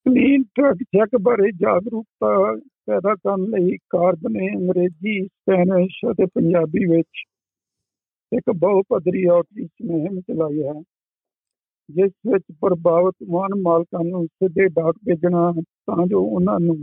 ਕਲੀਨ 0.06 0.42
ਟਰੱਕ 0.42 0.82
ਚੈੱਕ 0.82 1.16
ਬਾਰੇ 1.20 1.50
ਜਾਗਰੂਕਤਾ 1.52 2.56
ਪੈਦਾ 2.88 3.14
ਕਰਨ 3.16 3.44
ਲਈ 3.50 3.76
ਕਾਰਬ 3.90 4.26
ਨੇ 4.28 4.48
ਅੰਗਰੇਜ਼ੀ, 4.48 5.20
ਸਪੈਨਿਸ਼ 5.24 5.98
ਅਤੇ 6.10 6.26
ਪੰਜਾਬੀ 6.26 6.84
ਵਿੱਚ 6.86 7.22
ਇੱਕ 8.32 8.50
ਬਹੁ 8.52 8.82
ਪੱਧਰੀ 8.88 9.24
ਆਊਟਰੀਚ 9.26 9.70
ਮੁਹਿੰਮ 9.82 10.20
ਚਲਾਈ 10.20 10.62
ਹੈ, 10.62 10.72
ਜਿਸ 11.88 12.10
ਵਿੱਚ 12.26 12.44
ਪ੍ਰਭਾਵਿਤ 12.60 13.14
ਵਾਹਨ 13.30 13.60
ਮਾਲਕਾਂ 13.62 14.04
ਨੂੰ 14.04 14.26
ਸਿੱਧੇ 14.26 14.68
ਡਾਕ 14.70 14.96
ਭੇਜਣਾ, 15.06 15.50
ਤਾਂ 15.86 16.06
ਜੋ 16.06 16.24
ਉਹਨਾਂ 16.26 16.58
ਨੂੰ 16.60 16.76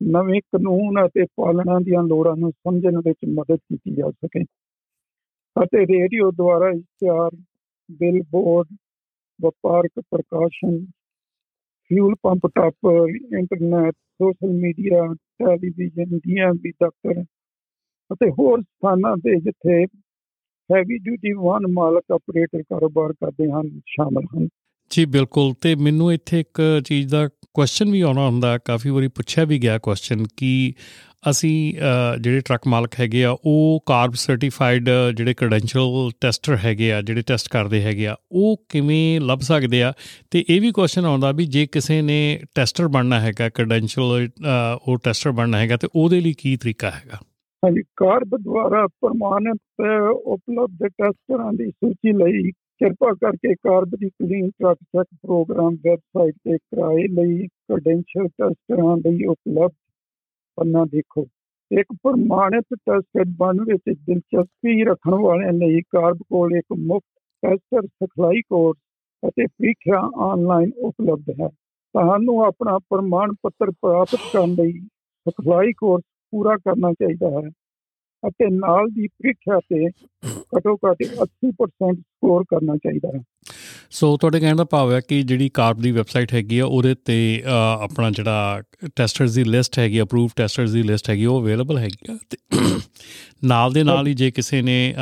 ਨਵੇਂ 0.00 0.40
ਕਾਨੂੰਨ 0.52 1.04
ਅਤੇ 1.06 1.24
ਪਾਲਣਾ 1.36 1.78
ਦੀਆਂ 1.80 2.02
ਲੋੜਾਂ 2.02 2.36
ਨੂੰ 2.36 2.50
ਸਮਝਣ 2.52 2.98
ਵਿੱਚ 2.98 3.18
ਮਦਦ 3.30 3.58
ਕੀਤੀ 3.58 3.94
ਜਾ 3.94 4.10
ਸਕੇ 4.10 4.42
ਅਤੇ 5.56 5.84
ਰੇਡੀਓ 5.86 6.30
ਦੁਆਰਾ 6.32 6.70
ਇਸ਼ਤਿਹਾਰ 6.70 7.30
ਬਿਲ 7.88 8.22
ਬੋਰਡ 8.30 8.74
ਵਪਾਰਕ 9.40 10.00
ਪ੍ਰਕਾਸ਼ਨ 10.10 10.84
fuel 11.90 12.14
pump 12.22 12.46
topper 12.46 13.08
internet 13.38 13.94
social 13.94 14.48
media 14.48 15.14
television 15.14 16.18
DMV 16.18 16.70
ਦਫ਼ਤਰ 16.70 17.22
ਅਤੇ 18.10 18.30
ਹੋਰ 18.30 18.60
ਸਥਾਨਾਂ 18.60 19.16
ਤੇ 19.16 19.40
ਜਿੱਥੇ 19.40 19.84
ਹੈਵੀ 20.70 20.98
ਡਿਊਟੀ 20.98 21.32
ਵਾਹਨ 21.32 21.62
ਮਾਲਕ 21.72 22.12
ਆਪਰੇਟਰ 22.12 22.62
ਕਾਰੋਬਾਰ 22.62 23.12
ਕਰਦੇ 23.12 23.50
ਹਨ, 23.50 23.80
ਸ਼ਾਮਲ 23.86 24.22
ਹਨ। 24.24 24.48
ਜੀ, 24.90 25.04
ਬਿਲਕੁਲ। 25.04 25.54
ਤੇ 25.60 25.74
ਮੈਨੂੰ 25.74 26.12
ਇੱਥੇ 26.12 26.40
ਇੱਕ 26.40 26.82
ਚੀਜ਼ 26.84 27.10
ਦਾ 27.10 27.28
ਕੁਐਸਚਨ 27.54 27.90
ਵੀ 27.90 28.00
ਆਉਣਾ 28.00 28.26
ਹੁੰਦਾ 28.26 28.56
ਕਾਫੀ 28.58 28.90
ਵਾਰੀ 28.90 29.08
ਪੁੱਛਿਆ 29.08 29.44
ਵੀ 29.44 29.58
ਗਿਆ 29.58 29.78
ਕੁਐਸਚਨ 29.78 30.24
ਕਿ 30.36 30.72
ਅਸੀਂ 31.30 31.52
ਅ, 31.74 32.16
ਜਿਹੜੇ 32.20 32.40
ਟਰੱਕ 32.40 32.66
ਮਾਲਕ 32.66 32.98
ਹੈਗੇ 33.00 33.24
ਆ 33.24 33.30
ਉਹ 33.44 33.80
ਕਾਰਬ 33.86 34.14
ਸਰਟੀਫਾਈਡ 34.14 34.88
ਜਿਹੜੇ 35.16 35.34
ਕ੍ਰੈਡੈਂਸ਼ੀਅਲ 35.34 36.10
ਟੈਸਟਰ 36.20 36.56
ਹੈਗੇ 36.56 36.92
ਆ 36.92 37.00
ਜਿਹੜੇ 37.02 37.22
ਟੈਸਟ 37.22 37.48
ਕਰਦੇ 37.48 37.80
ਹੈਗੇ 37.82 38.06
ਆ 38.06 38.16
ਉਹ 38.32 38.56
ਕਿਵੇਂ 38.68 39.20
ਲੱਭ 39.20 39.40
ਸਕਦੇ 39.40 39.82
ਆ? 39.82 39.92
ਤੇ 40.30 40.44
ਇਹ 40.48 40.60
ਵੀ 40.60 40.70
ਕੁਐਸਚਨ 40.70 41.04
ਆਉਂਦਾ 41.04 41.30
ਵੀ 41.32 41.46
ਜੇ 41.46 41.66
ਕਿਸੇ 41.66 42.00
ਨੇ 42.02 42.18
ਟੈਸਟਰ 42.54 42.88
ਬਣਨਾ 42.88 43.20
ਹੈਗਾ 43.20 43.48
ਕ੍ਰੈਡੈਂਸ਼ੀਅਲ 43.48 44.28
ਉਹ 44.82 44.98
ਟੈਸਟਰ 45.04 45.30
ਬਣਨਾ 45.32 45.58
ਹੈਗਾ 45.58 45.76
ਤੇ 45.76 45.88
ਉਹਦੇ 45.94 46.20
ਲਈ 46.20 46.32
ਕੀ 46.32 46.56
ਤਰੀਕਾ 46.56 46.90
ਹੈਗਾ? 46.90 47.18
ਹਾਂਜੀ 47.62 47.82
ਕਾਰਬ 47.96 48.36
ਦੁਆਰਾ 48.36 48.86
ਪ੍ਰਮਾਣਿਤ 49.00 49.80
ਉਪਲਬਧ 50.26 50.86
ਟੈਸਟਰਾਂ 50.88 51.52
ਦੀ 51.52 51.70
ਸੂਚੀ 51.70 52.12
ਲਈ 52.14 52.50
ਕਿਰਪਾ 52.84 53.12
ਕਰਕੇ 53.12 53.54
ਕਾਰਬ 53.54 53.88
ਦੀ 53.88 54.08
clean 54.08 54.50
truck 54.50 54.78
check 54.82 55.08
programme 55.22 55.74
website 55.74 56.34
ਤੇ 56.34 56.58
ਕਿਰਾਏ 56.58 57.06
ਲਈ 57.08 57.46
ਕ੍ਰੈਡੈਂਸ਼ੀਅਲ 57.46 58.28
ਟੈਸਟਰਾਂ 58.28 58.96
ਲਈ 58.96 59.24
ਉਪਲਬਧ 59.24 59.72
ਪੰਨਾ 60.56 60.84
ਦੇਖੋ। 60.84 61.26
ਇੱਕ 61.78 61.86
ਪ੍ਰਮਾਣਿਤ 61.92 62.64
ਟੈਸਟਰ 62.74 63.24
ਬਣਨ 63.26 63.60
ਵਿੱਚ 63.60 63.98
ਦਿਲਚਸਪੀ 63.98 64.84
ਰੱਖਣ 64.84 65.14
ਵਾਲਿਆਂ 65.14 65.52
ਲਈ 65.52 65.80
ਕਾਰਬ 65.80 66.16
ਕੋਲ 66.16 66.56
ਇੱਕ 66.56 66.76
ਮੁਫਤ 66.78 67.22
ਟੈਸਟਰ 67.42 67.86
ਸਿਖਲਾਈ 67.86 68.40
ਕੋਰਸ 68.40 68.78
ਅਤੇ 69.28 69.46
ਪ੍ਰੀਖਿਆ 69.46 70.10
ਆਨਲਾਈਨ 70.16 70.70
ਉਪਲਬਧ 70.78 71.30
ਹੈ। 71.30 71.48
ਤੁਹਾਨੂੰ 71.48 72.44
ਆਪਣਾ 72.44 72.78
ਪ੍ਰਮਾਣ 72.78 73.32
ਪੱਤਰ 73.42 73.70
ਪ੍ਰਾਪਤ 73.70 74.18
ਕਰਨ 74.32 74.50
ਲਈ 74.50 74.72
ਸਿਖਲਾਈ 75.28 75.72
ਕੋਰਸ 75.72 76.02
ਪੂਰਾ 76.30 76.56
ਕਰਨਾ 76.56 76.92
ਚਾਹੀਦਾ 76.92 77.30
ਹੈ। 77.30 77.50
ਅਤੇ 78.24 78.48
ਨਾਲ 78.50 78.88
ਦੀ 78.90 79.06
ਪ੍ਰੀਖਿਆ 79.08 79.58
ਤੇ 79.60 79.88
ਘੱਟੋ 80.56 80.74
ਘੱਟ 80.76 81.02
80% 81.02 81.94
ਸਕੋਰ 81.94 82.44
ਕਰਨਾ 82.44 82.76
ਚਾਹੀਦਾ 82.76 83.08
ਹੈ 83.14 83.22
ਸੋ 83.90 84.16
ਤੁਹਾਡੇ 84.16 84.40
ਕਹਿਣ 84.40 84.56
ਦਾ 84.56 84.64
ਭਾਵ 84.64 84.92
ਹੈ 84.92 85.00
ਕਿ 85.00 85.22
ਜਿਹੜੀ 85.22 85.48
ਕਾਰਬ 85.48 85.80
ਦੀ 85.80 85.90
ਵੈਬਸਾਈਟ 85.92 86.32
ਹੈਗੀ 86.34 86.58
ਆ 86.58 86.66
ਉਹਦੇ 86.66 86.94
ਤੇ 87.04 87.16
ਆਪਣਾ 87.46 88.10
ਜਿਹੜਾ 88.10 88.62
ਟੈਸਟਰਸ 88.96 89.34
ਦੀ 89.34 89.44
ਲਿਸਟ 89.44 89.78
ਹੈਗੀ 89.78 90.00
ਅਪਰੂਵਡ 90.02 90.30
ਟੈਸਟਰਸ 90.36 90.70
ਦੀ 90.70 90.82
ਲਿਸਟ 90.82 91.10
ਹੈਗੀ 91.10 91.24
ਉਹ 91.26 91.40
ਅਵੇਲੇਬਲ 91.42 91.78
ਹੈਗੀ 91.78 92.12
ਆ 92.12 92.16
ਤੇ 92.30 92.36
ਨਾਲ 93.44 93.72
ਦੇ 93.72 93.82
ਨਾਲ 93.82 94.06
ਹੀ 94.06 94.14
ਜੇ 94.14 94.30
ਕਿਸੇ 94.30 94.62
ਨੇ 94.62 94.94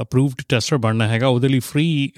ਅਪਰੂਵਡ 0.00 0.42
ਟੈਸਟਰ 0.48 0.76
ਬਣਨਾ 0.76 1.06
ਹੈਗਾ 1.08 1.28
ਉਹਦੇ 1.28 1.48
ਲਈ 1.48 1.58
ਫ੍ਰੀ 1.60 2.10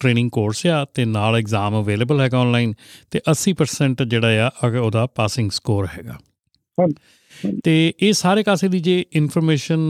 ਟ੍ਰੇਨਿੰਗ 0.00 0.30
ਕੋਰਸ 0.30 0.66
ਆ 0.66 0.84
ਤੇ 0.94 1.04
ਨਾਲ 1.04 1.36
ਐਗਜ਼ਾਮ 1.36 1.80
ਅਵੇਲੇਬਲ 1.80 2.20
ਹੈਗਾ 2.20 2.38
ਆਨਲਾਈਨ 2.38 2.74
ਤੇ 3.10 3.20
80% 3.32 4.04
ਜਿਹੜਾ 4.06 4.46
ਆ 4.46 4.50
ਉਹਦਾ 4.80 5.06
ਪਾਸਿੰਗ 5.06 5.50
ਸਕੋਰ 5.50 5.86
ਹੈਗਾ 5.86 6.18
ਹਾਂਜੀ। 6.78 6.94
ਤੇ 7.64 7.92
ਇਹ 8.02 8.12
ਸਾਰੇ 8.12 8.42
ਕਾਸੇ 8.42 8.68
ਦੀ 8.68 8.80
ਜੇ 8.80 9.04
ਇਨਫੋਰਮੇਸ਼ਨ 9.12 9.88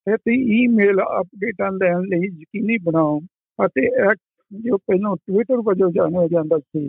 ਅਤੇ 0.07 0.35
ਈਮੇਲ 0.57 1.01
ਅਪਡੇਟਾਂ 1.21 1.71
ਲੈਣ 1.73 2.03
ਲਈ 2.09 2.29
ਯਕੀਨੀ 2.41 2.77
ਬਣਾਓ 2.83 3.19
ਅਤੇ 3.59 3.87
ਐਕਟ 4.03 4.21
ਜੋ 4.51 4.77
ਪਹਿਲਾਂ 4.77 5.15
ਟਵਿੱਟਰ 5.17 5.63
ਵਜੋਂ 5.65 5.91
ਜਾਣਿਆ 5.91 6.27
ਜਾਂਦਾ 6.27 6.59
ਸੀ 6.59 6.89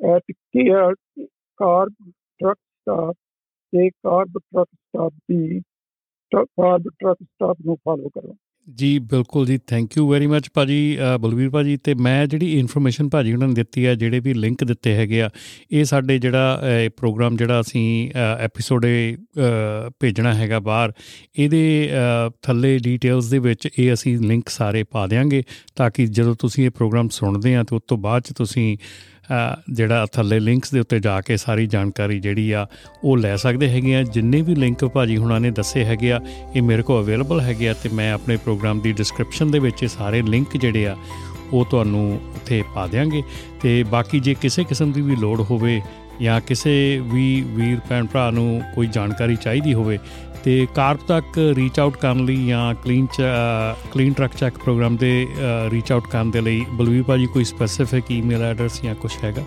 at 0.00 0.32
care 0.32 0.94
CARB 1.60 2.10
truck 2.42 2.58
stop 2.58 3.14
ਤੇ 3.72 3.88
ਕਾਰਬ 3.90 4.38
ਟਰੱਕ 4.38 4.68
ਸਟਾਪ 4.72 5.12
ਦੀ 5.30 5.60
ਕਾਰਬ 6.32 6.88
ਟਰੱਕ 7.00 7.18
ਸਟਾਪ 7.22 7.56
ਨੂੰ 7.66 7.76
ਫਾਲੋ 7.76 8.08
ਕਰੋ। 8.08 8.34
ਜੀ 8.68 8.98
ਬਿਲਕੁਲ 8.98 9.46
ਜੀ 9.46 9.58
ਥੈਂਕ 9.58 9.96
ਯੂ 9.96 10.06
ਵੈਰੀ 10.08 10.26
ਮੱਚ 10.26 10.48
ਭਾਜੀ 10.54 10.98
ਅ, 10.98 11.16
ਬਲਵੀਰ 11.18 11.48
ਭਾਜੀ 11.50 11.76
ਤੇ 11.76 11.94
ਮੈਂ 11.94 12.26
ਜਿਹੜੀ 12.26 12.58
ਇਨਫੋਰਮੇਸ਼ਨ 12.58 13.08
ਭਾਜੀ 13.08 13.32
ਉਹਨਾਂ 13.32 13.48
ਨੇ 13.48 13.54
ਦਿੱਤੀ 13.54 13.86
ਹੈ 13.86 13.94
ਜਿਹੜੇ 13.94 14.20
ਵੀ 14.20 14.34
ਲਿੰਕ 14.34 14.62
ਦਿੱਤੇ 14.64 14.94
ਹੈਗੇ 14.94 15.22
ਆ 15.22 15.30
ਇਹ 15.70 15.84
ਸਾਡੇ 15.84 16.18
ਜਿਹੜਾ 16.18 16.60
ਅ, 16.62 16.88
ਪ੍ਰੋਗਰਾਮ 16.96 17.36
ਜਿਹੜਾ 17.36 17.60
ਅਸੀਂ 17.60 18.10
ਐਪੀਸੋਡ 18.40 18.86
ਭੇਜਣਾ 20.00 20.34
ਹੈਗਾ 20.34 20.60
ਬਾਹਰ 20.60 20.92
ਇਹਦੇ 21.36 21.90
ਅ, 21.92 22.30
ਥੱਲੇ 22.42 22.78
ਡੀਟੇਲਸ 22.78 23.28
ਦੇ 23.30 23.38
ਵਿੱਚ 23.38 23.68
ਇਹ 23.78 23.92
ਅਸੀਂ 23.92 24.18
ਲਿੰਕ 24.18 24.48
ਸਾਰੇ 24.48 24.82
ਪਾ 24.84 25.06
ਦਿਆਂਗੇ 25.06 25.42
ਤਾਂ 25.76 25.90
ਕਿ 25.90 26.06
ਜਦੋਂ 26.06 26.34
ਤੁਸੀਂ 26.34 26.64
ਇਹ 26.66 26.70
ਪ੍ਰੋਗਰਾਮ 26.70 27.08
ਸੁਣਦੇ 27.08 27.54
ਆ 27.56 27.62
ਤੇ 27.62 27.76
ਉਸ 27.76 27.82
ਤੋਂ 27.88 27.98
ਬਾਅਦ 27.98 28.22
ਚ 28.22 28.32
ਤੁਸੀਂ 28.32 28.76
ਅ, 28.76 29.11
ਜਿਹੜਾ 29.72 30.06
ਥੱਲੇ 30.12 30.38
ਲਿੰਕਸ 30.40 30.70
ਦੇ 30.70 30.80
ਉੱਤੇ 30.80 30.98
ਜਾ 31.00 31.20
ਕੇ 31.20 31.36
ਸਾਰੀ 31.36 31.66
ਜਾਣਕਾਰੀ 31.66 32.18
ਜਿਹੜੀ 32.20 32.50
ਆ, 32.52 32.66
ਉਹ 33.04 33.16
ਲੈ 33.16 33.34
ਸਕਦੇ 33.36 33.68
ਹੈਗੇ 33.68 33.96
ਆ। 33.96 34.02
ਜਿੰਨੇ 34.02 34.40
ਵੀ 34.42 34.54
ਲਿੰਕ 34.54 34.84
ਭਾਜੀ 34.84 35.16
ਹੁਣਾਂ 35.16 35.40
ਨੇ 35.40 35.50
ਦੱਸੇ 35.50 35.84
ਹੈਗੇ 35.84 36.12
ਆ, 36.12 36.20
ਇਹ 36.56 36.62
ਮੇਰੇ 36.62 36.82
ਕੋਲ 36.82 37.02
ਅਵੇਲੇਬਲ 37.02 37.40
ਹੈਗੇ 37.40 37.68
ਆ 37.68 37.74
ਤੇ 37.82 37.88
ਮੈਂ 37.88 38.12
ਆਪਣੇ 38.12 38.36
ਪ੍ਰੋਗਰਾਮ 38.36 38.80
ਦੀ 38.80 38.92
ਡਿਸਕ੍ਰਿਪਸ਼ਨ 38.92 39.50
ਦੇ 39.50 39.58
ਵਿੱਚ 39.58 39.82
ਇਹ 39.82 39.88
ਸਾਰੇ 39.88 40.22
ਲਿੰਕ 40.22 40.56
ਜਿਹੜੇ 40.56 40.86
ਆ, 40.86 40.96
ਉਹ 41.52 41.64
ਤੁਹਾਨੂੰ 41.64 42.20
ਉੱਥੇ 42.36 42.62
ਪਾ 42.74 42.86
ਦਿਆਂਗੇ। 42.86 43.22
ਤੇ 43.62 43.82
ਬਾਕੀ 43.82 44.20
ਜੇ 44.20 44.34
ਕਿਸੇ 44.34 44.64
ਕਿਸਮ 44.64 44.92
ਦੀ 44.92 45.00
ਵੀ 45.00 45.16
ਲੋੜ 45.16 45.40
ਹੋਵੇ 45.40 45.80
ਜਾਂ 46.20 46.40
ਕਿਸੇ 46.40 46.72
ਵੀ 47.04 47.24
ਵੀਰ 47.48 47.78
ਭੈਣ 47.88 48.06
ਭਰਾ 48.06 48.30
ਨੂੰ 48.30 48.62
ਕੋਈ 48.74 48.86
ਜਾਣਕਾਰੀ 48.86 49.36
ਚਾਹੀਦੀ 49.36 49.74
ਹੋਵੇ 49.74 49.98
ਤੇ 50.44 50.66
ਕਾਰਪ 50.74 51.00
ਤੱਕ 51.08 51.38
ਰੀਚ 51.56 51.78
ਆਊਟ 51.80 51.96
ਕਰਨ 51.96 52.24
ਲਈ 52.24 52.46
ਜਾਂ 52.46 52.74
clean 52.74 53.06
clean 53.92 54.12
truck 54.12 54.34
check 54.36 54.58
programme 54.58 54.96
ਦੇ 54.96 55.10
ਰੀਚ 55.70 55.92
ਆਊਟ 55.92 56.06
ਕਰਨ 56.06 56.30
ਦੇ 56.30 56.40
ਲਈ 56.40 56.64
ਬਲਵੀਰ 56.72 57.02
ਭਾਜੀ 57.02 57.26
ਕੋਈ 57.26 57.44
ਸਪੈਸੀਫਿਕ 57.44 58.10
ਈਮੇਲ 58.10 58.42
ਐਡਰੈਸ 58.42 58.82
ਜਾਂ 58.82 58.94
ਕੁਝ 58.94 59.12
ਹੈਗਾ? 59.24 59.42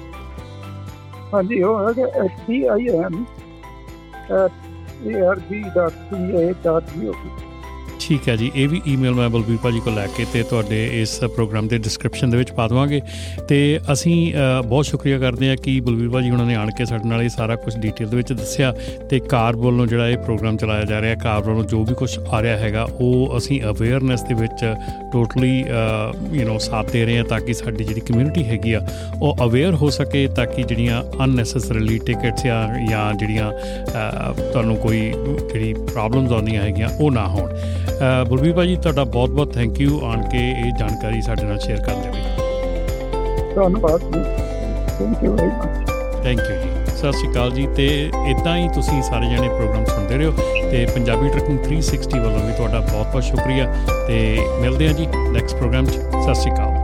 ਹਾਂਜੀ, 1.34 1.62
ਉਹ 1.64 1.88
ਹੈਗਾ 1.88 2.06
SDIM 2.26 3.16
arb.ca.gov 6.16 7.16
ਠੀਕ 8.08 8.28
ਹੈ 8.30 8.36
ਜੀ 8.36 8.52
ਇਹ 8.56 8.68
ਵੀ 8.70 8.82
ਈਮੇਲ 8.88 9.14
ਮੈਂ 9.14 9.30
ਬਲਬੀਰ 9.30 9.58
ਭਾਜੀ 9.64 9.80
ਕੋਲ 9.80 9.94
ਲੈ 9.96 10.08
ਕੇ 10.08 10.26
ਤੇ 10.34 10.44
ਤੁਹਾਡੇ 10.44 11.02
ਇਸ 11.02 11.20
ਪ੍ਰੋਗਰਾਮ 11.36 11.68
ਦੇ 11.68 11.78
ਡਿਸਕ੍ਰਿਪਸ਼ਨ 11.78 12.30
ਦੇ 12.30 12.38
ਵਿੱਚ 12.38 12.52
ਪਾ 12.52 12.68
ਦਵਾਂਗੇ। 12.68 13.02
ਤੇ 13.48 13.80
ਅਸੀਂ 13.94 14.34
ਅ, 14.34 14.62
ਬਹੁਤ 14.62 14.86
ਸ਼ੁਕਰੀਆ 14.86 15.20
ਕਰਦੇ 15.20 15.50
ਹਾਂ 15.50 15.56
ਕਿ 15.58 15.80
ਬਲਬੀਰ 15.80 16.10
ਭਾਜੀ 16.10 16.32
ਉਹਨਾਂ 16.32 16.46
ਨੇ 16.46 16.56
ਆਣ 16.56 16.72
ਕੇ 16.72 16.86
ਸਾਡੇ 16.86 17.10
ਨਾਲ 17.10 17.22
ਇਹ 17.24 17.30
ਸਾਰਾ 17.30 17.56
ਕੁਝ 17.56 17.76
ਡਿਟੇਲ 17.78 18.08
ਦੇ 18.10 18.18
ਵਿੱਚ 18.18 18.34
ਦੱਸਿਆ 18.34 18.74
ਤੇ 19.10 19.20
ਕਾਰ 19.20 19.56
ਵੱਲੋਂ 19.56 19.88
ਜਿਹੜਾ 19.88 20.10
ਇਹ 20.10 20.18
ਪ੍ਰੋਗਰਾਮ 20.18 20.58
ਚਲਾਇਆ 20.58 20.84
ਜਾ 20.84 21.02
ਰਿਹਾ 21.02 21.16
ਕਾਰ 21.16 21.42
ਵੱਲੋਂ 21.42 21.64
ਜੋ 21.64 21.84
ਵੀ 21.86 21.94
ਕੁਝ 21.94 22.20
ਆ 22.30 22.42
ਰਿਹਾ 22.42 22.58
ਹੈਗਾ 22.58 22.84
ਉਹ 22.84 23.38
ਅਸੀਂ 23.38 23.62
ਅਵੇਅਰਨੈਸ 23.64 24.22
ਦੇ 24.24 24.34
ਵਿੱਚ 24.34 24.66
ਟੋਟਲੀ 25.12 25.60
ਯੂ 26.34 26.54
نو 26.54 26.58
ਸਾਥ 26.60 26.92
ਦੇ 26.92 27.06
ਰਹੇ 27.06 27.18
ਹਾਂ 27.18 27.24
ਤਾਂ 27.26 27.40
ਕਿ 27.40 27.54
ਸਾਡੀ 27.54 27.84
ਜਿਹੜੀ 27.84 28.02
ਕਮਿਊਨਿਟੀ 28.02 28.44
ਹੈਗੀ 28.44 28.74
ਆ 28.74 28.88
ਉਹ 29.22 29.38
ਅਵੇਅਰ 29.46 29.74
ਹੋ 29.74 29.90
ਸਕੇ 29.90 30.28
ਤਾਂ 30.28 30.46
ਕਿ 30.46 30.64
ਜਿਹੜੀਆਂ 30.64 31.04
ਅਨਨੈਸੈਸਰੀਲੀ 31.24 32.00
ਟਿਕਟਸ 32.06 32.44
ਜਾਂ 32.44 32.68
ਜਾਂ 32.90 33.14
ਜਿਹੜੀਆਂ 33.14 33.52
ਅ, 33.52 34.34
ਤੁਹਾਨੂੰ 34.52 34.76
ਕੋਈ 34.76 35.12
ਜਿਹੜੀ 35.54 35.74
ਪ੍ਰੋਬਲਮਸ 35.74 36.32
ਆਉਂਦੀਆਂ 36.32 36.64
ਹੈਗੀਆਂ 36.64 36.90
ਉਹ 37.00 37.12
ਨਾ 37.12 37.28
ਹੋਣ। 37.28 37.50
ਅ, 37.50 37.95
ਬਲਬੀਰ 38.30 38.54
ਭਾਜੀ 38.54 38.76
ਤੁਹਾਡਾ 38.76 39.04
ਬਹੁਤ 39.04 39.30
ਬਹੁਤ 39.30 39.54
ਥੈਂਕ 39.54 39.80
ਯੂ 39.82 40.00
ਆਣ 40.06 40.22
ਕੇ 40.30 40.40
ਇਹ 40.52 40.72
ਜਾਣਕਾਰੀ 40.80 41.22
ਸਾਡੇ 41.22 41.44
ਨਾਲ 41.44 41.60
ਸ਼ੇਅਰ 41.60 41.82
ਕਰਨ 41.82 42.02
ਦੇ 42.02 42.08
ਲਈ। 42.08 42.24
ਧੰਨਵਾਦ 43.56 44.02
ਜੀ। 44.02 44.24
Thank 44.98 45.24
you 45.24 45.32
very 45.36 45.48
much 45.48 45.90
thank 46.24 46.40
you 46.40 46.56
ਜੀ। 46.64 46.70
ਸਤਿ 46.98 47.12
ਸ਼੍ਰੀ 47.12 47.32
ਅਕਾਲ 47.32 47.52
ਜੀ 47.52 47.68
ਤੇ 47.76 47.88
ਇਦਾਂ 48.28 48.58
ਹੀ 48.58 48.68
ਤੁਸੀਂ 48.70 49.02
ਸਾਰੇ 49.04 49.26
ਜਣੇ 49.26 49.50
ਪ੍ਰੋਗਰਾਮ 49.50 49.86
ਸੁਣਦੇ 49.86 50.18
ਰਹੋ 50.18 50.32
ਤੇ 50.72 50.86
ਪੰਜਾਬੀ 50.96 51.30
ਟਰਕਿੰਗ 51.30 51.60
360 51.60 52.20
ਵੱਲੋਂ 52.20 52.46
ਵੀ 52.48 52.54
ਤੁਹਾਡਾ 52.54 52.80
ਬਹੁਤ 52.80 53.08
ਬਹੁਤ 53.08 53.24
ਸ਼ੁਕਰੀਆ 53.24 53.74
ਤੇ 54.08 54.40
ਮਿਲਦੇ 54.62 54.88
ਹਾਂ 54.88 54.94
ਜੀ 54.94 55.08
ਨੈਕਸਟ 55.32 55.56
ਪ੍ਰੋਗਰਾਮ 55.56 55.86
'ਚ। 55.86 55.92
ਸਤਿ 55.92 56.36
ਸ਼੍ਰੀ 56.36 56.54
ਅਕਾਲ। 56.54 56.75